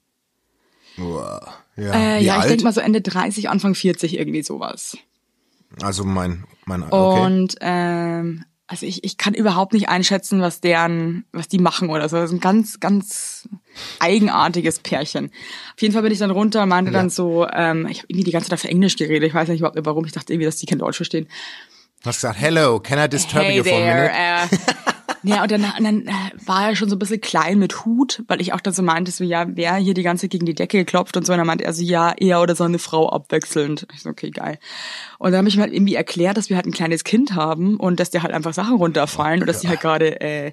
[0.99, 1.55] Uah.
[1.77, 1.92] Ja.
[1.92, 4.97] Äh, ja, ich denke mal so Ende 30, Anfang 40 irgendwie sowas.
[5.83, 7.21] Also mein, mein, okay.
[7.21, 12.09] Und ähm, also ich, ich kann überhaupt nicht einschätzen, was deren, was die machen oder
[12.09, 12.16] so.
[12.16, 13.48] Das ist ein ganz, ganz
[14.00, 15.26] eigenartiges Pärchen.
[15.74, 18.24] Auf jeden Fall bin ich dann runter und meinte dann so, ähm, ich habe irgendwie
[18.24, 19.29] die ganze Zeit auf Englisch geredet.
[19.29, 20.05] Ich weiß nicht überhaupt warum.
[20.05, 21.29] Ich dachte irgendwie, dass die kein Deutsch verstehen.
[22.02, 24.12] Du hast gesagt, hello, can I disturb hey you for a minute?
[24.12, 24.92] Äh,
[25.27, 28.23] ja, und dann, und dann äh, war er schon so ein bisschen klein mit Hut,
[28.29, 30.55] weil ich auch dann so meinte, so, ja, wer hier die ganze Zeit gegen die
[30.55, 31.33] Decke geklopft und so.
[31.33, 33.87] Und dann meinte er so, ja, er oder seine Frau abwechselnd.
[33.95, 34.59] Ich so, okay, geil.
[35.19, 37.77] Und dann habe ich mir halt irgendwie erklärt, dass wir halt ein kleines Kind haben
[37.77, 40.53] und dass dir halt einfach Sachen runterfallen und dass die halt gerade äh,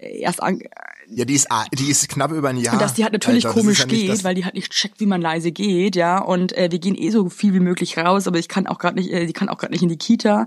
[0.00, 0.60] erst an,
[1.08, 2.74] Ja, die ist, a- die ist knapp über ein Jahr.
[2.74, 5.00] und dass die halt natürlich Alter, das komisch ja geht, weil die halt nicht checkt,
[5.00, 6.18] wie man leise geht, ja.
[6.18, 8.96] Und äh, wir gehen eh so viel wie möglich raus, aber ich kann auch gerade
[8.96, 10.46] nicht, äh, die kann auch gerade nicht in die Kita.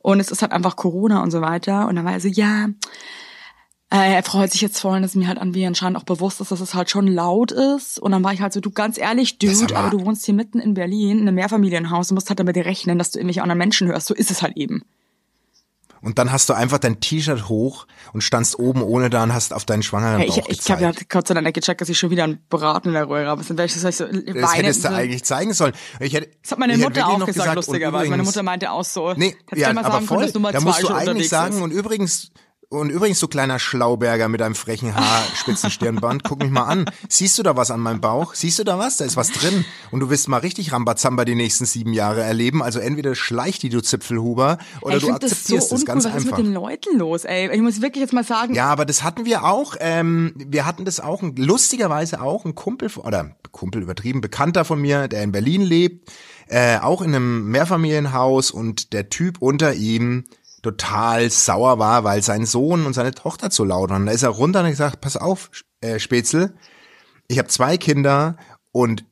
[0.00, 1.88] Und es ist halt einfach Corona und so weiter.
[1.88, 2.68] Und dann war er so, ja,
[3.90, 6.50] äh, er freut sich jetzt voll, dass mir halt an wie anscheinend auch bewusst ist,
[6.50, 7.98] dass es halt schon laut ist.
[7.98, 10.58] Und dann war ich halt so, du ganz ehrlich, Dude, aber- du wohnst hier mitten
[10.58, 13.88] in Berlin, in einem Mehrfamilienhaus, du musst halt damit rechnen, dass du irgendwelche anderen Menschen
[13.88, 14.06] hörst.
[14.06, 14.84] So ist es halt eben.
[16.04, 19.54] Und dann hast du einfach dein T-Shirt hoch und standst oben ohne da und hast
[19.54, 20.92] auf deinen schwangeren Hey, Bauch ich ich habe ja.
[21.08, 23.42] Gott sei Dank gecheckt, dass ich schon wieder einen Braten in der Röhre habe.
[23.42, 25.72] Dann das heißt so Das hättest du eigentlich zeigen sollen.
[26.00, 28.10] Ich hätte, Das hat meine Mutter auch gesagt, lustigerweise.
[28.10, 29.14] Meine Mutter meinte auch so.
[29.14, 30.30] Nee, ja, aber voll.
[30.30, 32.30] Da musst du eigentlich sagen, und übrigens,
[32.74, 36.84] und übrigens, du kleiner Schlauberger mit deinem frechen Haar, spitzen Stirnband, guck mich mal an.
[37.08, 38.34] Siehst du da was an meinem Bauch?
[38.34, 38.96] Siehst du da was?
[38.96, 39.64] Da ist was drin.
[39.90, 42.62] Und du wirst mal richtig Rambazamba die nächsten sieben Jahre erleben.
[42.62, 45.86] Also entweder schleich die, du Zipfelhuber, oder Ey, ich du finde das so akzeptierst es
[45.86, 46.38] ganz Was ist einfach.
[46.38, 47.50] mit den Leuten los, ey?
[47.54, 49.76] Ich muss wirklich jetzt mal sagen, Ja, aber das hatten wir auch.
[49.80, 55.08] Ähm, wir hatten das auch, lustigerweise auch ein Kumpel, oder Kumpel übertrieben, Bekannter von mir,
[55.08, 56.12] der in Berlin lebt,
[56.48, 60.24] äh, auch in einem Mehrfamilienhaus und der Typ unter ihm
[60.64, 64.06] total sauer war, weil sein Sohn und seine Tochter zu laut waren.
[64.06, 65.50] Da ist er runter und hat gesagt, pass auf,
[65.80, 66.54] äh, Spätzle,
[67.28, 68.36] ich habe zwei Kinder
[68.72, 69.04] und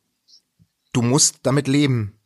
[0.93, 2.19] du musst damit leben.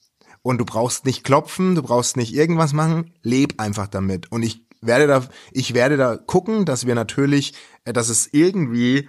[0.42, 4.30] Und du brauchst nicht klopfen, du brauchst nicht irgendwas machen, leb einfach damit.
[4.30, 9.08] Und ich werde da, ich werde da gucken, dass wir natürlich, äh, dass es irgendwie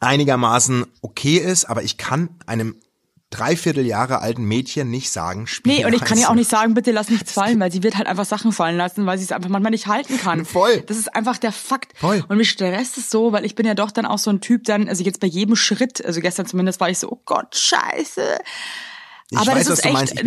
[0.00, 2.76] einigermaßen okay ist, aber ich kann einem
[3.30, 6.74] dreiviertel Jahre alten Mädchen nicht sagen, spiel Nee, und ich kann ja auch nicht sagen,
[6.74, 9.32] bitte lass nichts fallen, weil sie wird halt einfach Sachen fallen lassen, weil sie es
[9.32, 10.44] einfach manchmal nicht halten kann.
[10.46, 10.82] Voll.
[10.86, 11.92] Das ist einfach der Fakt.
[11.98, 12.24] Voll.
[12.26, 14.64] Und mich stresst es so, weil ich bin ja doch dann auch so ein Typ
[14.64, 18.38] dann, also jetzt bei jedem Schritt, also gestern zumindest war ich so, oh Gott, scheiße.
[19.30, 20.18] Ich aber weiß, das ist echt, meinst,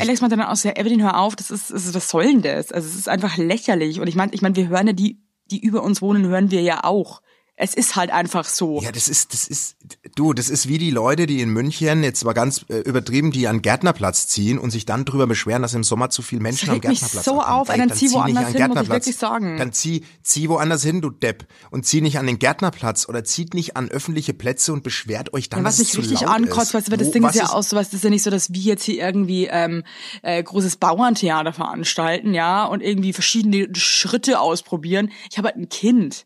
[0.00, 2.42] Alex meinte dann auch so, ja, Evelyn, hör auf, das ist, also, was soll denn
[2.42, 2.70] das?
[2.70, 4.00] Also es ist einfach lächerlich.
[4.00, 5.20] Und ich meine, ich meine, wir hören ja die,
[5.50, 7.20] die über uns wohnen, hören wir ja auch.
[7.60, 8.80] Es ist halt einfach so.
[8.80, 9.76] Ja, das ist, das ist,
[10.14, 13.48] du, das ist wie die Leute, die in München, jetzt mal ganz äh, übertrieben, die
[13.48, 16.80] an Gärtnerplatz ziehen und sich dann drüber beschweren, dass im Sommer zu viel Menschen am
[16.80, 17.60] Gärtnerplatz so abhängen.
[17.60, 18.88] auf, ey, dann zieh woanders an hin, muss ich Gärtnerplatz.
[19.06, 19.58] wirklich sagen.
[19.58, 21.48] Dann zieh, zieh woanders hin, du Depp.
[21.70, 25.48] Und zieh nicht an den Gärtnerplatz oder zieht nicht an öffentliche Plätze und beschwert euch
[25.48, 26.74] dann, Ja, was dass mich richtig ankotzt, ist.
[26.74, 28.52] weißt du, weil das Ding ist ja auch so, was, ist ja nicht so, dass
[28.52, 29.82] wir jetzt hier irgendwie ähm,
[30.22, 35.10] äh, großes Bauerntheater veranstalten, ja, und irgendwie verschiedene Schritte ausprobieren.
[35.28, 36.24] Ich habe halt ein Kind.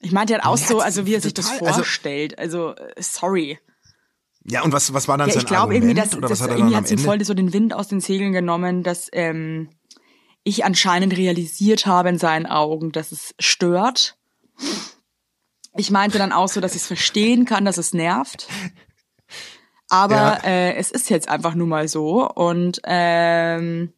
[0.00, 2.38] Ich meinte halt auch Ja, so, das also wie er sich das also- vorstellt.
[2.38, 3.58] Also, äh, sorry.
[4.44, 5.84] Ja, und was, was war dann Ja, sein ich glaube Argument?
[5.84, 8.00] irgendwie, dass, oder was hat er irgendwie hat ihm voll so den Wind aus den
[8.00, 9.68] Segeln genommen, dass ähm,
[10.44, 14.16] ich anscheinend realisiert habe in seinen Augen, dass es stört.
[15.76, 18.48] Ich meinte dann auch so, dass ich es verstehen kann, dass es nervt.
[19.90, 20.44] Aber Ja.
[20.44, 22.26] äh, es ist jetzt einfach nun mal so.
[22.28, 23.92] Und ähm,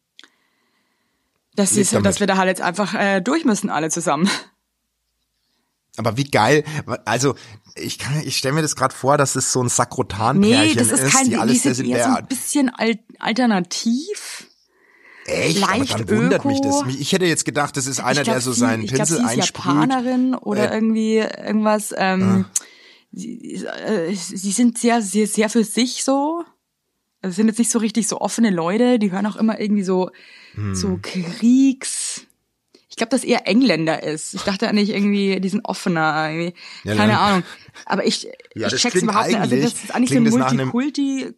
[1.55, 4.29] dass, sie, dass wir da halt jetzt einfach äh, durch müssen, alle zusammen.
[5.97, 6.63] Aber wie geil,
[7.05, 7.35] also
[7.75, 10.91] ich kann, ich stelle mir das gerade vor, dass es so ein Sakrotan-Pärchen Nee, das
[10.91, 14.47] ist kein, die die alles das sind in eher so ein bisschen al alternativ.
[15.25, 16.83] echt, leicht aber dann wundert mich öko.
[16.85, 16.95] das.
[16.95, 19.17] Ich hätte jetzt gedacht, das ist einer, glaub, der so sie, seinen ich glaub, Pinsel
[19.17, 19.65] sie ist einsprüht.
[19.65, 21.93] Japanerin oder Äh, irgendwie irgendwas.
[21.97, 22.45] Ähm,
[23.11, 26.43] sie, äh, sie sind sehr, sehr, sehr für sich so.
[27.21, 28.97] Also sind jetzt nicht so richtig so offene Leute.
[28.97, 30.09] Die hören auch immer irgendwie so,
[30.55, 30.73] Hm.
[30.73, 32.21] so Kriegs.
[33.01, 34.35] Ich glaube, dass eher Engländer ist.
[34.35, 36.29] Ich dachte eigentlich irgendwie, die sind offener.
[36.29, 36.53] Irgendwie.
[36.83, 37.43] Ja, Keine dann- Ahnung.
[37.87, 39.39] Aber ich, Ja, ich check's überhaupt nicht.
[39.39, 41.33] Also das ist eigentlich so ein Multikulti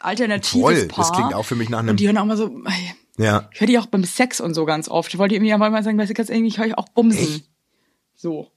[0.00, 1.04] alternatives Voll, Paar.
[1.04, 2.62] das klingt auch für mich nach einem- Und die hören auch mal so,
[3.18, 3.50] Ja.
[3.52, 5.12] ich höre die auch beim Sex und so ganz oft.
[5.12, 7.42] Ich wollte irgendwie aber mal sagen, weißt du, ganz irgendwie, ich höre ich auch bumsen.
[8.14, 8.50] So.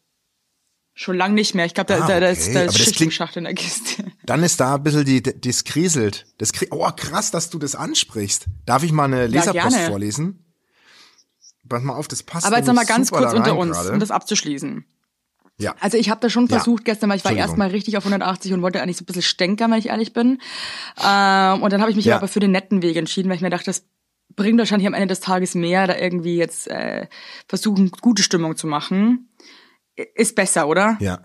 [0.94, 1.66] Schon lang nicht mehr.
[1.66, 2.54] Ich glaube, da, Ah, da, da ist, okay.
[2.54, 4.06] da ist das Schicht klingt- im Schacht in der Kiste.
[4.26, 6.26] Dann ist da ein bisschen die, das kriselt.
[6.38, 8.46] Das kri oh, krass, dass du das ansprichst.
[8.66, 9.88] Darf ich mal eine Leserpost gerne.
[9.90, 10.46] vorlesen?
[11.70, 13.94] Pass mal auf, das passt Aber jetzt noch mal nämlich ganz kurz unter uns, gerade.
[13.94, 14.84] um das abzuschließen.
[15.58, 15.76] Ja.
[15.80, 16.56] Also ich habe da schon Ja.
[16.56, 19.22] versucht gestern, weil ich war erstmal richtig auf 180 und wollte eigentlich so ein bisschen
[19.22, 20.40] stänkern, wenn ich ehrlich bin.
[21.06, 22.16] Ähm, und dann habe ich mich Ja.
[22.16, 23.84] aber für den netten Weg entschieden, weil ich mir dachte, das
[24.36, 27.08] bringt wahrscheinlich am Ende des Tages mehr, da irgendwie jetzt äh,
[27.48, 29.28] versuchen, gute Stimmung zu machen.
[30.16, 30.96] Ist besser, oder?
[31.02, 31.20] Ja.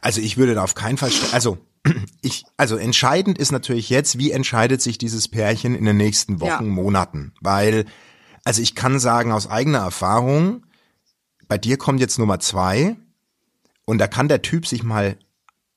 [0.00, 1.58] Also ich würde da auf keinen Fall, also
[2.22, 6.66] ich, also entscheidend ist natürlich jetzt, wie entscheidet sich dieses Pärchen in den nächsten Wochen,
[6.66, 6.70] Ja.
[6.70, 7.86] Monaten, weil,
[8.44, 10.62] also ich kann sagen aus eigener Erfahrung,
[11.48, 12.96] bei dir kommt jetzt Nummer zwei
[13.86, 15.16] und da kann der Typ sich mal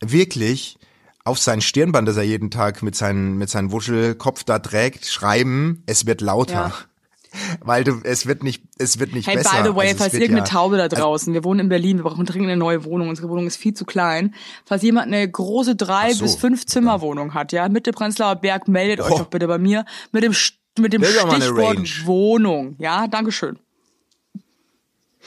[0.01, 0.77] wirklich
[1.25, 5.83] auf sein Stirnband, das er jeden Tag mit seinem mit seinem Wuschelkopf da trägt, schreiben,
[5.85, 6.53] es wird lauter.
[6.53, 6.73] Ja.
[7.59, 9.61] Weil du, es wird nicht, es wird nicht Hey, besser.
[9.61, 12.03] by the way, Also falls irgendeine ja- Taube da draußen, wir wohnen in Berlin, wir
[12.03, 14.33] brauchen dringend eine neue Wohnung, unsere Wohnung ist viel zu klein.
[14.65, 16.23] Falls jemand eine große drei so.
[16.23, 19.17] bis fünf Zimmerwohnung hat, ja, Mitte Prenzlauer Berg, meldet euch Oh.
[19.19, 22.05] doch bitte bei mir mit dem, St- mit dem Stichwort.
[22.05, 22.75] Wohnung.
[22.79, 23.59] Ja, Dankeschön.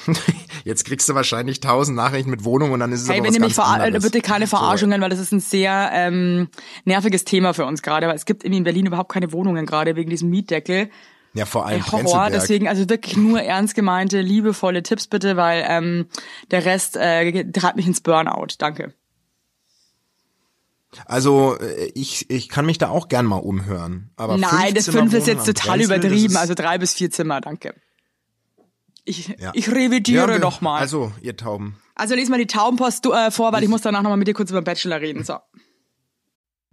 [0.64, 3.30] Jetzt kriegst du wahrscheinlich tausend Nachrichten mit Wohnung und dann ist es Hey, aber wenn
[3.30, 4.04] was ihr mich ganz anderes.
[4.04, 6.48] bitte keine Verarschungen, weil das ist ein sehr ähm,
[6.84, 10.10] nerviges Thema für uns gerade, weil es gibt in Berlin überhaupt keine Wohnungen gerade wegen
[10.10, 10.90] diesem Mietdeckel.
[11.32, 12.32] Ja, vor allem Horror, Prenzlberg.
[12.32, 16.06] deswegen also wirklich nur ernst gemeinte, liebevolle Tipps bitte, weil ähm,
[16.50, 18.48] der Rest äh, treibt mich ins Burnout.
[18.58, 18.94] Danke.
[21.06, 24.10] Also äh, ich, ich kann mich da auch gern mal umhören.
[24.16, 26.36] Aber Nein, das fünf ist jetzt total das übertrieben.
[26.36, 27.74] Also drei bis vier Zimmer, danke.
[29.04, 29.52] Ich, Ja.
[29.54, 30.80] ich revidiere Ja, nochmal.
[30.80, 31.80] Also, ihr Tauben.
[31.94, 34.50] also lies mal die Taubenpost äh, vor, weil ich muss danach nochmal mit dir kurz
[34.50, 35.24] über den Bachelor reden.
[35.24, 35.38] So.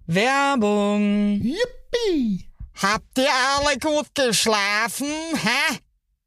[0.07, 1.41] Werbung.
[1.41, 2.49] Yippie!
[2.81, 3.27] Habt ihr
[3.57, 5.07] alle gut geschlafen?
[5.07, 5.77] Hä?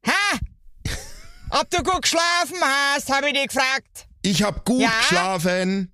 [0.03, 0.39] Hä?
[1.51, 4.07] Ob du gut geschlafen hast, habe ich dich gefragt.
[4.21, 4.89] Ich hab gut Ja?
[4.99, 5.93] geschlafen.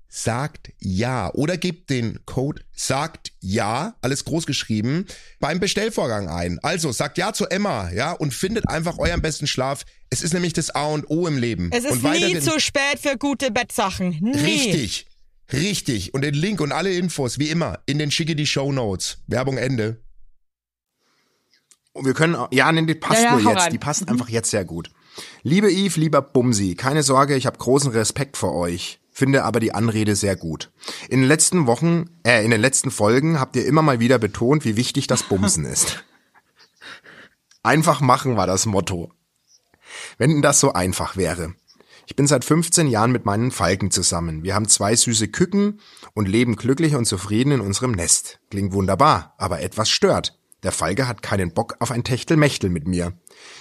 [0.13, 5.05] sagt ja oder gebt den Code sagt ja, alles groß geschrieben,
[5.39, 6.59] beim Bestellvorgang ein.
[6.61, 9.85] Also sagt ja zu Emma, ja, und findet einfach euren besten Schlaf.
[10.09, 11.69] Es ist nämlich das A und O im Leben.
[11.71, 14.17] Es ist und nie zu spät für gute Bettsachen.
[14.21, 14.37] Nie.
[14.37, 15.07] Richtig.
[15.53, 16.13] Richtig.
[16.13, 19.19] Und den Link und alle Infos, wie immer, in den schicke die Show Notes.
[19.27, 20.01] Werbung Ende.
[21.93, 23.61] Und wir können, auch- ja, nee, die passt Ja, ja, nur jetzt.
[23.63, 23.71] rein.
[23.71, 24.89] Die passt einfach jetzt sehr gut.
[25.43, 29.00] Liebe Yves, lieber Bumsi, keine Sorge, ich habe großen Respekt vor euch.
[29.11, 30.71] Finde aber die Anrede sehr gut.
[31.09, 34.63] In den letzten Wochen, äh, in den letzten Folgen habt ihr immer mal wieder betont,
[34.63, 36.03] wie wichtig das Bumsen ist.
[37.63, 39.11] Einfach machen war das Motto.
[40.17, 41.53] Wenn das so einfach wäre.
[42.07, 44.43] Ich bin seit 15 Jahren mit meinen Falken zusammen.
[44.43, 45.79] Wir haben zwei süße Küken
[46.13, 48.39] und leben glücklich und zufrieden in unserem Nest.
[48.49, 50.40] Klingt wunderbar, aber etwas stört.
[50.63, 53.13] Der Falke hat keinen Bock auf ein Techtelmechtel mit mir.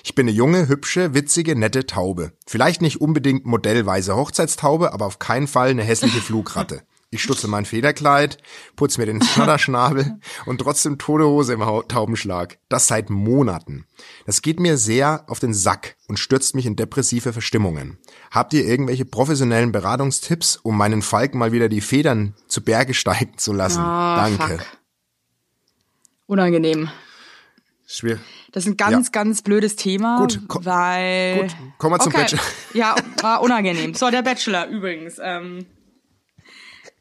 [0.04, 2.32] Ich bin eine junge, hübsche, witzige, nette Taube.
[2.46, 6.82] Vielleicht nicht unbedingt modellweise Hochzeitstaube, aber auf keinen Fall eine hässliche Flugratte.
[7.12, 8.38] Ich stutze mein Federkleid,
[8.76, 12.58] putz mir den Schnodderschnabel und trotzdem tote Hose im Taubenschlag.
[12.68, 13.86] Das seit Monaten.
[14.26, 17.98] Das geht mir sehr auf den Sack und stürzt mich in depressive Verstimmungen.
[18.30, 23.38] Habt ihr irgendwelche professionellen Beratungstipps, um meinen Falken mal wieder die Federn zu Berge steigen
[23.38, 23.80] zu lassen?
[23.80, 24.58] Ah, Danke.
[24.58, 24.66] fuck.
[26.30, 26.88] Unangenehm.
[27.88, 28.18] Schwer.
[28.52, 29.10] Das ist ein ganz, Ja.
[29.10, 31.40] ganz blödes Thema, Gut, ko- weil...
[31.40, 32.22] gut, kommen wir zum okay.
[32.22, 32.40] Bachelor.
[32.72, 33.94] Ja, war unangenehm.
[33.94, 35.18] So, der Bachelor übrigens.
[35.20, 35.66] Ähm,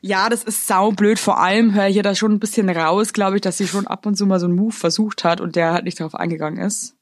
[0.01, 1.19] ja, das ist saublöd.
[1.19, 3.85] Vor allem höre ich ja da schon ein bisschen raus, glaube ich, dass sie schon
[3.85, 6.63] ab und zu mal so einen Move versucht hat und der halt nicht darauf eingegangen
[6.63, 6.95] ist.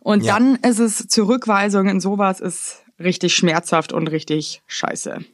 [0.00, 0.34] Und Ja.
[0.34, 5.24] dann ist es Zurückweisung in sowas ist richtig schmerzhaft und richtig scheiße.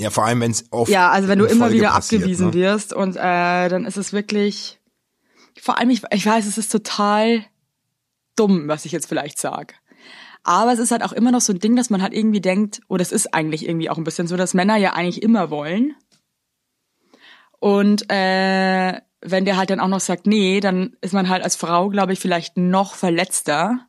[0.00, 2.46] Ja, vor allem, wenn es oft Ja, also wenn du immer Folge wieder passiert, abgewiesen
[2.48, 2.54] ne?
[2.54, 4.80] wirst und äh, dann ist es wirklich,
[5.60, 7.44] vor allem ich, ich weiß, es ist total
[8.34, 9.74] dumm, was ich jetzt vielleicht sag.
[10.42, 12.80] Aber es ist halt auch immer noch so ein Ding, dass man halt irgendwie denkt,
[12.88, 15.94] oder es ist eigentlich irgendwie auch ein bisschen so, dass Männer ja eigentlich immer wollen.
[17.58, 21.56] Und äh, wenn der halt dann auch noch sagt, nee, dann ist man halt als
[21.56, 23.86] Frau, glaube ich, vielleicht noch verletzter.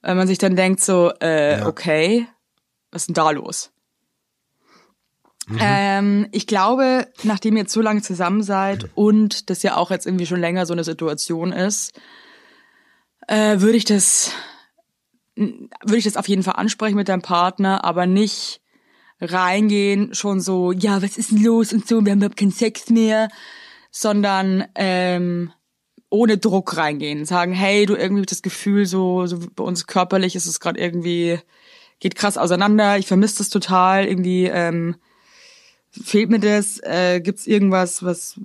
[0.00, 1.66] Weil man sich dann denkt so, äh, Ja.
[1.66, 2.26] okay,
[2.90, 3.70] was ist denn da los?
[5.58, 10.06] Ähm, ich glaube, nachdem ihr jetzt so lange zusammen seid und das ja auch jetzt
[10.06, 11.98] irgendwie schon länger so eine Situation ist,
[13.26, 14.32] äh, würde ich das
[15.36, 18.60] würde ich das auf jeden Fall ansprechen mit deinem Partner, aber nicht
[19.20, 22.90] reingehen, schon so, ja, was ist denn los und so, wir haben überhaupt keinen Sex
[22.90, 23.28] mehr,
[23.90, 25.52] sondern ähm,
[26.10, 30.46] ohne Druck reingehen, sagen, hey, du irgendwie das Gefühl, so, so bei uns körperlich ist
[30.46, 31.38] es gerade irgendwie,
[32.00, 34.96] geht krass auseinander, ich vermisse das total, irgendwie ähm,
[35.90, 38.38] fehlt mir das, äh, gibt's irgendwas, was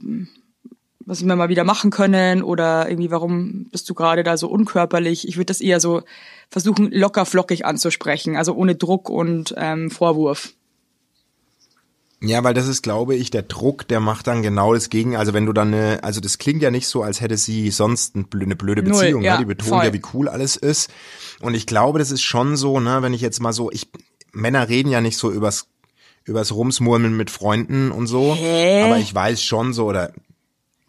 [1.05, 5.27] was wir mal wieder machen können oder irgendwie, warum bist du gerade da so unkörperlich?
[5.27, 6.03] Ich würde das eher so
[6.49, 10.53] versuchen, locker flockig anzusprechen, also ohne Druck und ähm, Vorwurf.
[12.21, 15.17] Ja, weil das ist, glaube ich, der Druck, der macht dann genau das Gegen.
[15.17, 18.15] Also wenn du dann eine, also das klingt ja nicht so, als hätte sie sonst
[18.15, 19.23] eine blöde, blöde Null, Beziehung.
[19.23, 19.39] ja, ne?
[19.39, 19.83] Die betont voll.
[19.83, 20.89] ja, wie cool alles ist.
[21.41, 23.89] Und ich glaube, das ist schon so, ne, wenn ich jetzt mal so, ich,
[24.31, 25.67] Männer reden ja nicht so übers,
[26.25, 28.35] übers Rumsmurmeln mit Freunden und so.
[28.35, 28.83] Hä?
[28.83, 30.11] Aber ich weiß schon so, oder,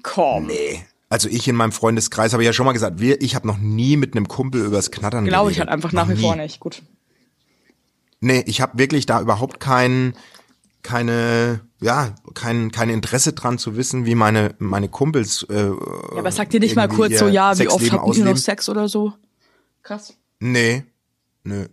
[0.03, 0.47] Komm.
[0.47, 0.85] nee.
[1.09, 3.59] Also ich in meinem Freundeskreis habe ich ja schon mal gesagt, wir, ich habe noch
[3.59, 6.42] nie mit einem Kumpel übers Knattern Glaube ich halt einfach Noch nach wie vor nie.
[6.42, 6.59] nicht.
[6.61, 6.83] Gut.
[8.20, 10.14] Nee, ich habe wirklich da überhaupt kein,
[10.83, 15.44] keine, ja, kein, kein Interesse dran zu wissen, wie meine, meine Kumpels.
[15.51, 15.75] Äh, Ja,
[16.18, 18.37] aber sagt ihr nicht mal kurz so, ja, wie oft habt ihr noch?
[18.37, 19.12] Sex oder so?
[19.83, 20.14] Krass.
[20.40, 20.85] Nee,
[21.44, 21.66] nö.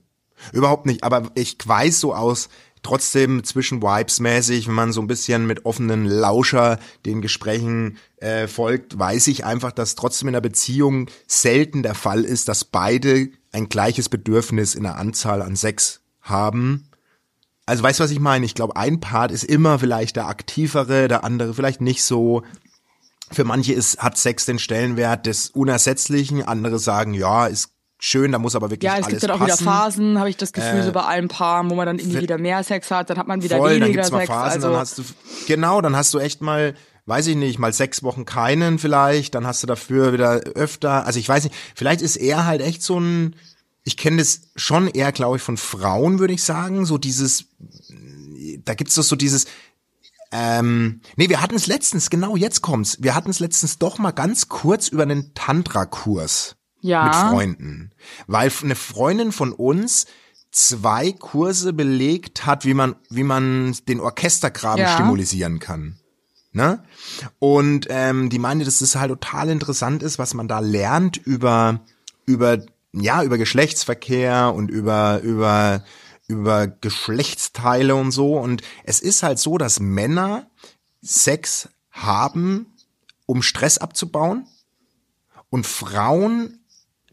[0.54, 1.04] Überhaupt nicht.
[1.04, 2.50] Aber ich weiß so aus,
[2.84, 8.48] trotzdem zwischen Vibes mäßig, wenn man so ein bisschen mit offenen Lauscher den Gesprächen äh,
[8.48, 13.30] folgt, weiß ich einfach, dass trotzdem in einer Beziehung selten der Fall ist, dass beide
[13.52, 16.88] ein gleiches Bedürfnis in der Anzahl an Sex haben.
[17.66, 18.46] Also weißt du, was ich meine?
[18.46, 22.44] Ich glaube, ein Part ist immer vielleicht der aktivere, der andere vielleicht nicht so.
[23.32, 27.71] Für manche ist, hat Sex den Stellenwert des Unersetzlichen, andere sagen, ja, ist
[28.04, 29.62] schön, da muss aber wirklich Ja, es alles gibt dann auch passen.
[29.64, 32.22] wieder Phasen, habe ich das Gefühl, Äh, so bei allen Paaren, wo man dann irgendwie
[32.22, 34.26] wieder mehr Sex hat, dann hat man wieder Voll, weniger Sex.
[34.26, 35.04] Phasen, also dann hast du,
[35.48, 36.74] genau, dann hast du echt mal,
[37.06, 41.20] weiß ich nicht, mal sechs Wochen keinen vielleicht, dann hast du dafür wieder öfter, also
[41.20, 43.36] ich weiß nicht, vielleicht ist er halt echt so ein,
[43.84, 47.46] ich kenne das schon eher, glaube ich, von Frauen, würde ich sagen, so dieses,
[48.66, 49.46] da gibt's doch so dieses,
[50.32, 54.12] ähm, nee, wir hatten es letztens, genau jetzt kommt's, wir hatten es letztens doch mal
[54.12, 57.04] ganz kurz über einen Tantra-Kurs Ja.
[57.06, 57.92] mit Freunden,
[58.28, 60.06] weil eine Freundin von uns
[60.52, 64.94] zwei Kurse belegt hat, wie man wie man den Orchestergraben Ja.
[64.94, 65.98] stimulisieren kann.
[66.54, 66.84] Ne?
[67.40, 71.80] Und ähm, die meinte, dass das halt total interessant ist, was man da lernt über
[72.26, 72.58] über
[72.92, 75.84] ja über Geschlechtsverkehr und über über
[76.28, 78.38] über Geschlechtsteile und so.
[78.38, 80.48] Und es ist halt so, dass Männer
[81.02, 82.66] Sex haben,
[83.26, 84.46] um Stress abzubauen
[85.50, 86.61] und Frauen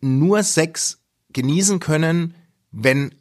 [0.01, 0.99] nur Sex
[1.33, 2.35] genießen können,
[2.73, 3.15] wenn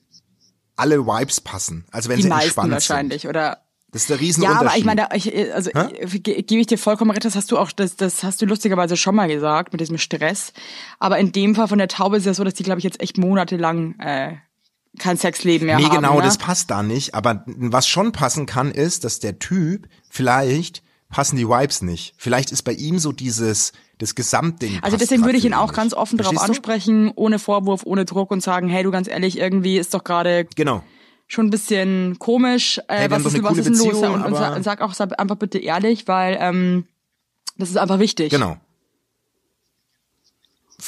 [0.76, 1.86] alle Vibes passen.
[1.92, 3.30] Also wenn die sie meisten entspannt wahrscheinlich, sind.
[3.30, 3.60] oder?
[3.92, 4.68] Das ist der Ja, Riesenunterschied.
[4.68, 7.72] aber ich meine, ich, also ge- gebe ich dir vollkommen recht, das hast du auch,
[7.72, 10.52] das, das hast du lustigerweise schon mal gesagt mit diesem Stress.
[11.00, 12.84] Aber in dem Fall von der Taube ist es ja so, dass die, glaube ich,
[12.84, 14.36] jetzt echt monatelang äh,
[15.00, 15.96] kein Sexleben mehr Nee, haben.
[15.96, 16.24] genau, ne?
[16.24, 17.16] das passt da nicht.
[17.16, 22.14] Aber was schon passen kann, ist, dass der Typ vielleicht passen die Vibes nicht.
[22.18, 24.80] Vielleicht ist bei ihm so dieses das Gesamtding.
[24.82, 25.76] Also deswegen würde ich ihn auch nicht.
[25.76, 29.78] ganz offen darauf ansprechen, ohne Vorwurf, ohne Druck und sagen, hey, du ganz ehrlich, irgendwie
[29.78, 30.84] ist doch gerade Genau.
[31.28, 32.80] schon ein bisschen komisch.
[32.88, 33.96] Äh, Hey, was ist, was ist denn los?
[34.04, 36.86] Und, und, sag, und sag auch sag einfach bitte ehrlich, weil ähm,
[37.58, 38.30] Das ist einfach wichtig.
[38.30, 38.58] Genau.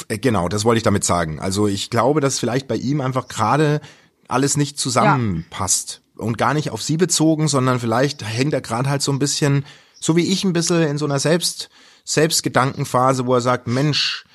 [0.07, 1.39] Äh, Genau, das wollte ich damit sagen.
[1.39, 3.81] Also ich glaube, dass vielleicht bei ihm einfach gerade
[4.27, 6.01] alles nicht zusammenpasst.
[6.15, 9.65] Und gar nicht auf sie bezogen, sondern vielleicht hängt er gerade halt so ein bisschen,
[10.01, 11.69] so wie ich ein bisschen in so einer Selbst,
[12.09, 14.25] Selbstgedankenphase, wo er sagt, Mensch,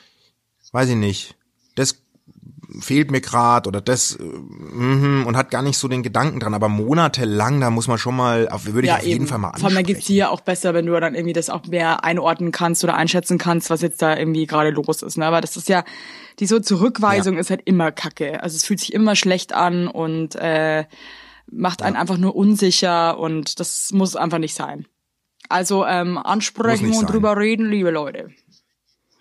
[0.70, 1.34] weiß ich nicht,
[1.74, 1.96] das
[2.80, 6.68] fehlt mir gerade oder das mhm, und hat gar nicht so den Gedanken dran, aber
[6.68, 9.98] monatelang, da muss man schon mal, würde ich auf jeden Fall mal Vor allem geht's
[9.98, 10.12] ansprechen.
[10.12, 13.70] dir auch besser, wenn du dann irgendwie das auch mehr einordnen kannst oder einschätzen kannst,
[13.70, 15.18] was jetzt da irgendwie gerade los ist.
[15.18, 15.26] Ne?
[15.26, 15.82] Aber das ist ja,
[16.38, 18.40] die so Zurückweisung ist halt immer kacke.
[18.40, 20.84] Also es fühlt sich immer schlecht an und äh,
[21.50, 24.86] macht einen einfach nur unsicher und das muss einfach nicht sein.
[25.48, 27.06] Also ähm, ansprechen und sein.
[27.06, 28.30] drüber reden, liebe Leute.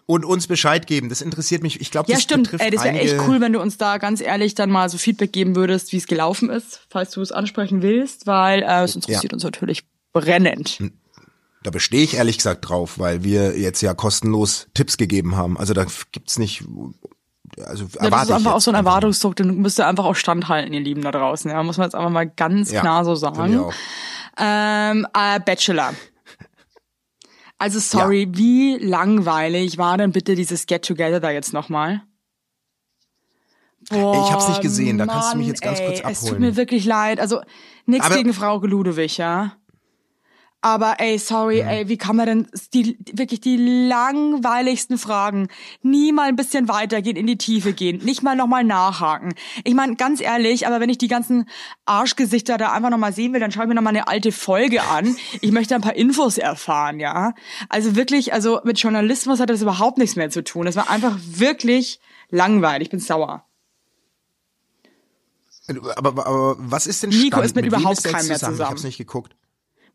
[0.05, 1.79] Und uns Bescheid geben, das interessiert mich.
[1.79, 2.43] Ich glaube, Ja, das stimmt.
[2.43, 4.97] betrifft Ey, das wäre echt cool, wenn du uns da ganz ehrlich dann mal so
[4.97, 8.95] Feedback geben würdest, wie es gelaufen ist, falls du es ansprechen willst, weil äh, es
[8.95, 10.79] interessiert uns natürlich brennend.
[11.63, 15.57] Da bestehe ich ehrlich gesagt drauf, weil wir jetzt ja kostenlos Tipps gegeben haben.
[15.57, 16.65] Also da gibt's nicht,
[17.65, 18.75] also Ja, das ist einfach auch so ein.
[18.75, 21.49] Erwartungsdruck, den müsst ihr einfach auch standhalten, ihr Lieben da draußen.
[21.49, 23.63] Ja, muss man jetzt einfach mal ganz Ja, klar so sagen.
[24.37, 25.93] Ähm, äh, Bachelor.
[27.57, 32.01] Also sorry, wie langweilig war denn bitte dieses Get Together da jetzt nochmal?
[33.89, 36.19] Boah, Ich hab's nicht gesehen, da kannst du mich Mann, jetzt ganz ey, kurz Es
[36.19, 36.41] tut abholen.
[36.41, 37.19] mir wirklich leid.
[37.19, 37.41] Also
[37.85, 39.57] nichts gegen Frau Ludewig, ja.
[40.65, 45.49] Aber ey, sorry, ey, wie kann man denn die, wirklich die langweiligsten Fragen
[45.81, 49.33] nie mal ein bisschen weitergehen, in die Tiefe gehen, nicht mal nochmal nachhaken.
[49.65, 51.49] Ich meine, ganz ehrlich, aber wenn ich die ganzen
[51.85, 55.17] Arschgesichter da einfach nochmal sehen will, dann schau ich mir nochmal eine alte Folge an.
[55.41, 57.33] Ich möchte ein paar Infos erfahren, ja.
[57.67, 60.65] Also wirklich, also mit Journalismus hat das überhaupt nichts mehr zu tun.
[60.65, 61.99] Das war einfach wirklich
[62.29, 62.85] langweilig.
[62.85, 63.45] Ich bin sauer.
[65.97, 67.45] Aber, aber was ist denn Nico Stand?
[67.47, 68.69] ist mit wem überhaupt keinem mehr Ich zusammen.
[68.69, 69.35] hab's nicht geguckt.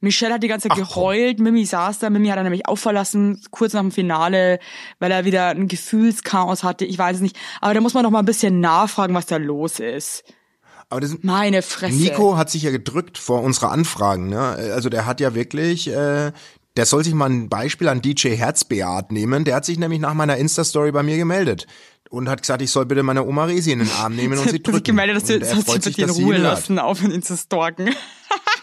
[0.00, 1.02] Michelle hat die ganze Zeit Ach, komm.
[1.02, 4.60] geheult, Mimi saß da, Mimi hat er nämlich auch verlassen, kurz nach dem Finale,
[5.00, 7.36] weil er wieder ein Gefühlschaos hatte, ich weiß es nicht.
[7.60, 10.22] Aber da muss man doch mal ein bisschen nachfragen, was da los ist.
[10.90, 11.96] Aber das, Meine Fresse.
[11.96, 14.28] Nico hat sich ja gedrückt vor unserer Anfragen.
[14.28, 14.40] Ne?
[14.74, 16.32] Also der hat ja wirklich, äh,
[16.76, 19.44] der soll sich mal ein Beispiel an DJ Herzbeat nehmen.
[19.44, 21.66] Der hat sich nämlich nach meiner Insta-Story bei mir gemeldet
[22.08, 24.62] und hat gesagt, ich soll bitte meine Oma Resi in den Arm nehmen und sie
[24.62, 24.84] drücken.
[24.84, 27.36] gemeldet, dass du freut dich sich, bitte in dass sie Ruhe lassen, aufhören ihn zu
[27.36, 27.90] stalken.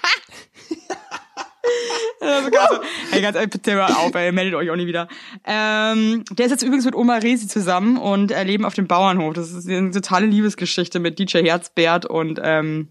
[2.21, 2.69] Also ganz,
[3.11, 5.07] hey, ganz ehrlich, bitte hör auf, ey, meldet euch auch nie wieder.
[5.43, 9.33] Ähm, der ist jetzt übrigens mit Oma Resi zusammen und äh, leben auf dem Bauernhof.
[9.33, 12.89] Das ist eine totale Liebesgeschichte mit DJ Herzbert und ähm,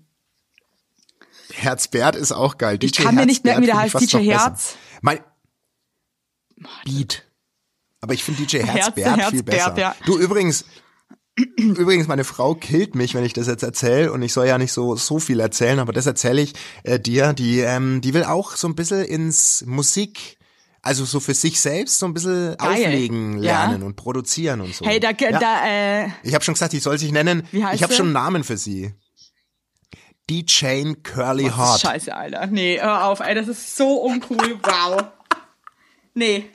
[1.52, 2.78] Herzbert ist auch geil.
[2.82, 4.76] Ich DJ kann mir nicht merken, wie der heißt, ich DJ Herz.
[5.00, 5.20] Mein
[6.84, 7.24] Beat.
[8.00, 9.78] Aber ich finde DJ Herz- Herzbert viel Herzbert, besser.
[9.78, 9.96] ja.
[10.06, 10.64] Du übrigens,
[11.56, 14.72] übrigens, meine Frau killt mich, wenn ich das jetzt erzähle und ich soll ja nicht
[14.72, 16.54] so so viel erzählen, aber das erzähle ich
[16.84, 17.32] äh, dir.
[17.32, 20.38] Die, ähm, die will auch so ein bisschen ins Musik.
[20.82, 22.72] Also so für sich selbst so ein bisschen Geil.
[22.72, 23.66] auflegen Ja.
[23.66, 24.84] lernen und produzieren und so.
[24.84, 25.38] hey, da, ja.
[25.38, 27.48] da äh, Ich habe schon gesagt, ich soll sich nennen.
[27.52, 28.92] Wie heißt ich habe schon einen Namen für sie.
[30.30, 31.80] Die Chain Curly ist Heart.
[31.80, 32.46] scheiße, Alter.
[32.48, 34.58] Nee, hör auf, ey, das ist so uncool.
[34.62, 35.04] Wow.
[36.14, 36.50] Nee.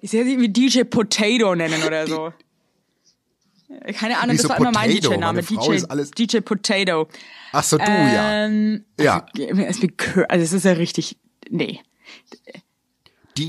[0.00, 2.32] Ich sehe sie wie DJ Potato nennen oder so.
[3.94, 5.10] Keine Ahnung, Wieso das war immer mein Potato?
[5.14, 5.42] DJ-Name.
[5.42, 7.08] DJ, DJ Potato.
[7.52, 8.46] Ach so, du ja.
[8.46, 9.26] Ähm, Ja.
[9.36, 11.18] Also, es wird kür- also es ist ja richtig.
[11.50, 11.80] Nee.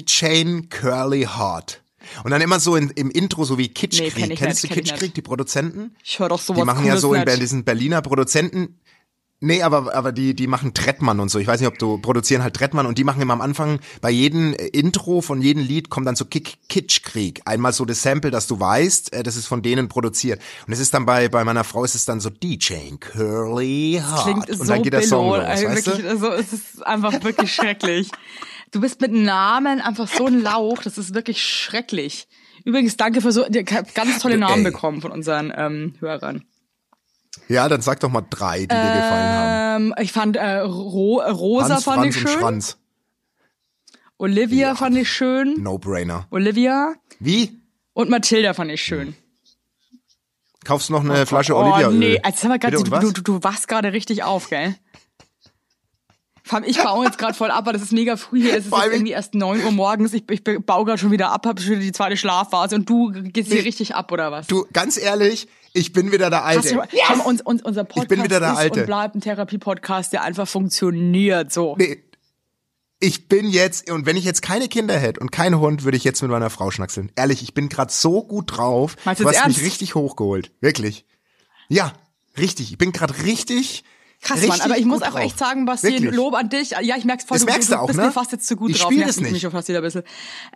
[0.05, 1.81] Chain Curly Heart.
[2.23, 4.15] Und dann immer so in, im Intro, so wie Nee, Kitschkrieg.
[4.15, 5.17] kenn ich Kennst nicht, du kenn Kitschkrieg, nicht.
[5.17, 5.95] die Produzenten?
[6.03, 7.41] Ich höre doch sowas Die machen ja so in nicht.
[7.41, 8.79] diesen Berliner Produzenten.
[9.41, 11.39] Nee, aber, aber die, die machen Trettmann und so.
[11.39, 14.09] Ich weiß nicht, ob du produzieren halt Trettmann und die machen immer am Anfang bei
[14.09, 17.41] jedem äh, Intro von jedem Lied kommt dann so Kick, Kitschkrieg.
[17.45, 20.41] Einmal so das Sample, dass du weißt, äh, das ist von denen produziert.
[20.67, 24.23] Und es ist dann bei, bei meiner Frau ist es dann so DJ Curly Heart.
[24.23, 26.09] Klingt und so dann geht der Song los, ey, weißt wirklich, du?
[26.09, 28.11] also es ist einfach wirklich schrecklich.
[28.71, 32.27] Du bist mit Namen einfach so ein Lauch, das ist wirklich schrecklich.
[32.65, 34.71] Übrigens, danke für so ich hab ganz tolle Namen Ey.
[34.71, 36.43] bekommen von unseren ähm, Hörern.
[37.49, 39.85] Ja, dann sag doch mal drei, die dir gefallen haben.
[39.87, 42.39] Ähm, ich fand äh, Ro Rosa Hans, fand Franz ich und schön.
[42.39, 42.77] Schranz.
[44.17, 45.55] Olivia fand ich schön.
[45.61, 46.27] No-brainer.
[46.29, 47.59] Olivia Wie?
[47.93, 49.15] und Mathilda fand ich schön.
[50.63, 51.97] Kaufst du noch eine Flasche oh Olivia-Öl?
[51.97, 54.75] nee, also sag mal grad, du, und du, du, du wachst gerade richtig auf, gell?
[56.65, 58.57] Ich baue jetzt gerade voll ab, aber das ist mega früh hier.
[58.57, 60.13] Es ist irgendwie erst neun Uhr morgens.
[60.13, 63.49] Ich, ich baue gerade schon wieder ab, habe schon die zweite Schlafphase und du gehst
[63.49, 63.67] hier Nee.
[63.67, 64.47] richtig ab, oder was?
[64.47, 66.97] Du, ganz ehrlich, ich bin wieder der Hast du, Alte.
[67.05, 68.79] Schau mal, uns, uns, unser Podcast bin wieder der ist Alte.
[68.81, 71.51] und bleibt ein Therapie-Podcast, der einfach funktioniert.
[71.51, 71.75] So.
[71.77, 72.03] Nee.
[73.01, 76.03] Ich bin jetzt, und wenn ich jetzt keine Kinder hätte und keinen Hund, würde ich
[76.03, 77.11] jetzt mit meiner Frau schnackseln.
[77.15, 78.97] Ehrlich, ich bin gerade so gut drauf.
[79.05, 80.51] Meinst du hast mich richtig hochgeholt.
[80.59, 81.05] Wirklich.
[81.69, 81.93] Ja,
[82.37, 82.71] richtig.
[82.71, 83.85] Ich bin gerade richtig,
[84.21, 85.21] Krass, Richtig Mann, aber ich muss auch drauf.
[85.21, 86.11] echt sagen, Basti, Wirklich.
[86.13, 86.71] Lob an dich.
[86.71, 88.07] Ja, ich merk's voll, Das du, merkst du, du auch, bist ne?
[88.07, 88.87] mir fast jetzt zu gut Ich drauf.
[88.87, 89.31] spiel Nervt das nicht.
[89.31, 90.03] mich schon fast wieder ein bisschen.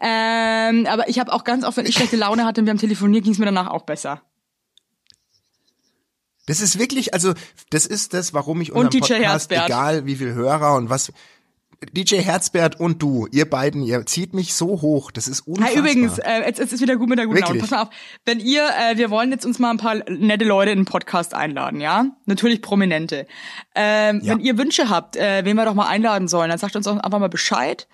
[0.01, 2.78] Ähm, aber ich habe auch ganz oft, wenn ich schlechte Laune hatte und wir haben
[2.78, 4.22] telefoniert, ging's mir danach auch besser.
[6.45, 7.33] Das ist wirklich, also
[7.69, 9.65] das ist das, warum ich unseren Podcast, Herzbert.
[9.65, 11.11] egal wie viel Hörer und was,
[11.91, 15.69] DJ Herzbert und du, ihr beiden, ihr zieht mich so hoch, das ist unfassbar.
[15.69, 17.59] Hey, übrigens, äh, jetzt, jetzt ist wieder gut mit der guten Laune.
[17.59, 17.89] Pass mal auf,
[18.25, 21.33] wenn ihr, äh, wir wollen jetzt uns mal ein paar nette Leute in den Podcast
[21.33, 22.05] einladen, ja?
[22.25, 23.27] Natürlich Prominente.
[23.75, 24.33] Ähm, Ja.
[24.33, 26.97] Wenn ihr Wünsche habt, äh, wen wir doch mal einladen sollen, dann sagt uns auch
[26.97, 27.87] einfach mal Bescheid.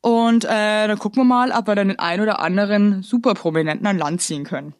[0.00, 0.48] Und äh,
[0.88, 4.22] dann gucken wir mal, ob wir dann den einen oder anderen super Prominenten an Land
[4.22, 4.74] ziehen können.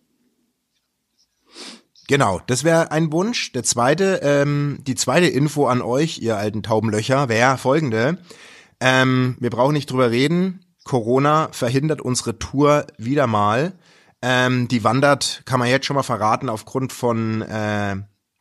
[2.09, 3.52] Genau, das wäre ein Wunsch.
[3.52, 8.16] Der zweite, ähm, die zweite Info an euch, ihr alten Taubenlöcher, wäre folgende.
[8.80, 10.64] Ähm, wir brauchen nicht drüber reden.
[10.84, 13.74] Corona verhindert unsere Tour wieder mal.
[14.22, 17.96] Ähm, die wandert, kann man jetzt schon mal verraten, aufgrund von, äh,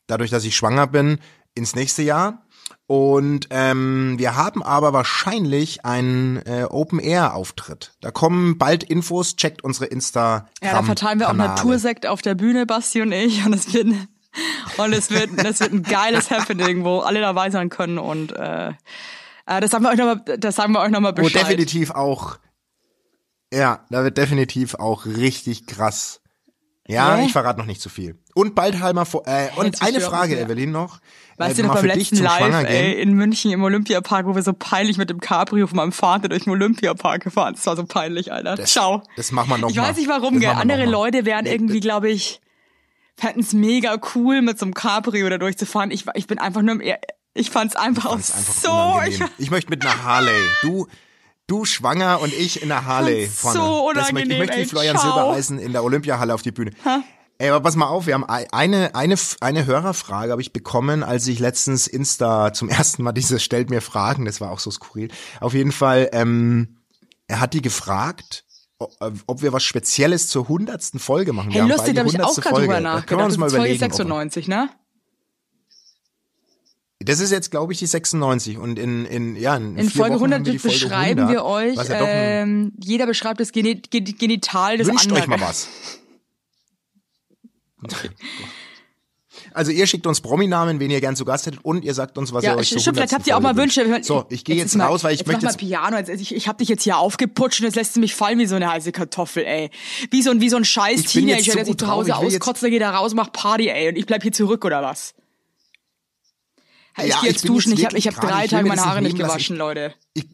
[0.08, 1.20] dadurch, dass ich schwanger bin,
[1.54, 2.47] ins nächste Jahr.
[2.88, 7.94] Und ähm, wir haben aber wahrscheinlich einen äh, Open-Air-Auftritt.
[8.00, 10.48] Da kommen bald Infos, checkt unsere Insta.
[10.62, 13.46] Ja, da verteilen wir auch Natursekt auf der Bühne, Basti und ich.
[13.46, 13.88] Und es wird,
[14.78, 17.98] und es wird, das wird ein geiles Happening, wo alle dabei sein können.
[17.98, 18.70] Und äh,
[19.48, 21.44] äh, das sagen wir euch nochmal, das sagen wir euch nochmal Wo Bescheid.
[21.44, 22.38] definitiv auch,
[23.52, 26.22] ja, da wird definitiv auch richtig krass.
[26.88, 28.18] Ja, ich verrate noch nicht zu viel.
[28.34, 30.40] Und bald halber vor, äh, und eine Frage.
[30.40, 31.00] Evelyn, noch.
[31.38, 34.54] Weißt äh, du noch beim letzten Live, ey, in München im Olympiapark, wo wir so
[34.54, 37.54] peinlich mit dem Cabrio von meinem Vater durch den Olympiapark gefahren.
[37.56, 38.56] Das war so peinlich, Alter.
[38.56, 39.04] Das- Ciao.
[39.16, 39.90] das machen wir noch Ich mal.
[39.90, 40.50] weiß nicht warum, gell.
[40.50, 40.86] Andere.
[40.86, 42.42] Leute wären irgendwie, glaube ich,
[43.16, 45.92] fänden es mega cool, mit so einem Cabrio da durchzufahren.
[45.92, 46.94] Ich, ich bin einfach nur im,
[47.34, 49.20] ich fand's einfach Fand's einfach so, ich.
[49.38, 50.32] Ich möchte mit einer Harley.
[50.64, 50.88] Du,
[51.48, 53.60] du schwanger und ich in einer Harley vorne.
[53.60, 54.66] so das möchte, ich unangenehm, möchte wie.
[54.66, 54.98] Florian.
[54.98, 56.72] Silbereisen in der Olympiahalle auf die Bühne.
[57.40, 61.04] Ey, aber pass mal auf, wir haben ei- eine, eine, eine Hörerfrage habe ich bekommen,
[61.04, 64.72] als ich letztens Insta zum ersten Mal diese stellt mir Fragen, das war auch so
[64.72, 65.10] skurril.
[65.40, 66.78] Auf jeden Fall, ähm,
[67.28, 68.44] er hat die gefragt,
[68.80, 71.52] äh, ob wir was Spezielles zur hundertsten Folge machen.
[71.52, 72.44] Hey, wir haben lustig, da habe ich auch 100.
[72.44, 72.68] gerade Folge.
[72.68, 73.08] drüber Da nachgedacht.
[73.08, 73.82] können wir uns mal das Folge überlegen.
[73.82, 74.70] wir- 96, ne?
[77.00, 80.34] Das ist jetzt, glaube ich, die 96 und in, in, ja, in, In Folge Wochen
[80.34, 83.76] haben 100 wir die Folge beschreiben 100, wir euch, ja ähm, jeder beschreibt das Geni
[83.76, 85.22] Gen Genital des Wünscht anderen.
[85.22, 85.68] euch mal was.
[89.54, 92.34] Also ihr schickt uns Prominamen, wen ihr gern zu Gast hättet und ihr sagt uns,
[92.34, 93.20] was ihr Ja, euch zur stimmt, vielleicht 100.
[93.20, 93.88] habt ihr auch mal Wünsche.
[93.90, 94.06] wünscht.
[94.06, 95.98] So, ich gehe jetzt, mal- raus, weil ich jetzt möchte mach jetzt mal Piano.
[95.98, 98.46] Jetzt, ich, ich hab dich jetzt hier aufgeputscht und jetzt lässt du mich fallen wie
[98.46, 99.70] so eine heiße Kartoffel, ey.
[100.12, 102.62] Wie so ein, wie so ein scheiß jetzt Teenager, der sich zu Hause jetzt- auskotzt,
[102.64, 103.90] der geht da raus, macht Party, ey.
[103.90, 105.14] Und ich bleib hier zurück, oder was?
[107.00, 107.72] Ich Ja, geh ich jetzt bin duschen.
[107.72, 109.94] jetzt Ich hab, ich hab drei ich Tage meine Haare nicht gewaschen, Leute.
[110.14, 110.26] ich,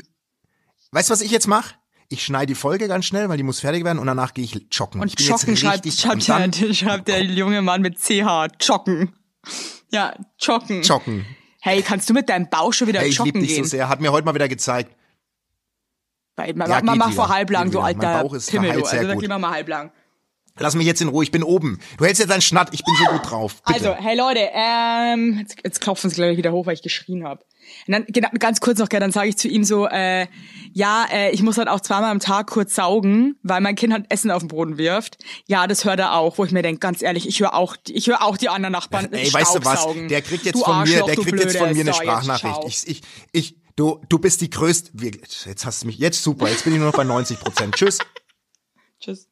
[0.91, 1.76] weißt du, was ich jetzt mache?
[2.09, 4.68] Ich schneide die Folge ganz schnell, weil die muss fertig werden und danach gehe ich
[4.72, 5.01] joggen.
[5.01, 6.28] Und ich Joggen schreibt, schreibt,
[6.61, 8.47] der, schreibt der junge Mann mit CH.
[8.61, 9.14] Joggen.
[9.91, 10.84] Ja, joggen.
[10.84, 11.26] joggen.
[11.59, 13.64] Hey, kannst du mit deinem Bauch schon wieder Hey, ich joggen dich gehen?
[13.64, 13.89] so sehr.
[13.89, 14.95] Hat mir heute mal wieder gezeigt.
[16.36, 17.16] Weil, mach, Ja, mach, geht mach wieder.
[17.16, 18.86] vor halblang, du alter Pimmel, du.
[18.86, 19.20] Also gut.
[19.22, 19.91] gehen wir mal halblang.
[20.60, 21.80] Lass mich jetzt in Ruhe, ich bin oben.
[21.97, 23.62] Du hältst jetzt deinen Schnatt, ich bin so gut drauf.
[23.66, 23.95] Bitte.
[23.95, 27.43] Also, hey Leute, ähm, jetzt, jetzt klopfen sie gleich wieder hoch, weil ich geschrien habe.
[27.88, 30.28] Und dann genau, ganz kurz noch, dann sage ich zu ihm so, äh,
[30.74, 34.06] ja, äh, ich muss halt auch zweimal am Tag kurz saugen, weil mein Kind halt
[34.10, 35.18] Essen auf den Boden wirft.
[35.47, 38.08] Ja, das hört er auch, wo ich mir denke, ganz ehrlich, ich höre auch, ich
[38.08, 39.88] höre auch die anderen Nachbarn Ey, weißt du was?
[40.08, 42.60] Der kriegt jetzt Du von mir, der kriegt jetzt von mir eine jetzt Sprachnachricht.
[42.68, 43.01] Ich, ich,
[43.32, 44.91] ich, du, du bist die größte.
[45.45, 46.47] Jetzt hast du mich, jetzt super.
[46.47, 47.76] Jetzt bin ich nur noch bei 90 Prozent.
[47.76, 47.97] Tschüss.
[48.99, 49.28] Tschüss.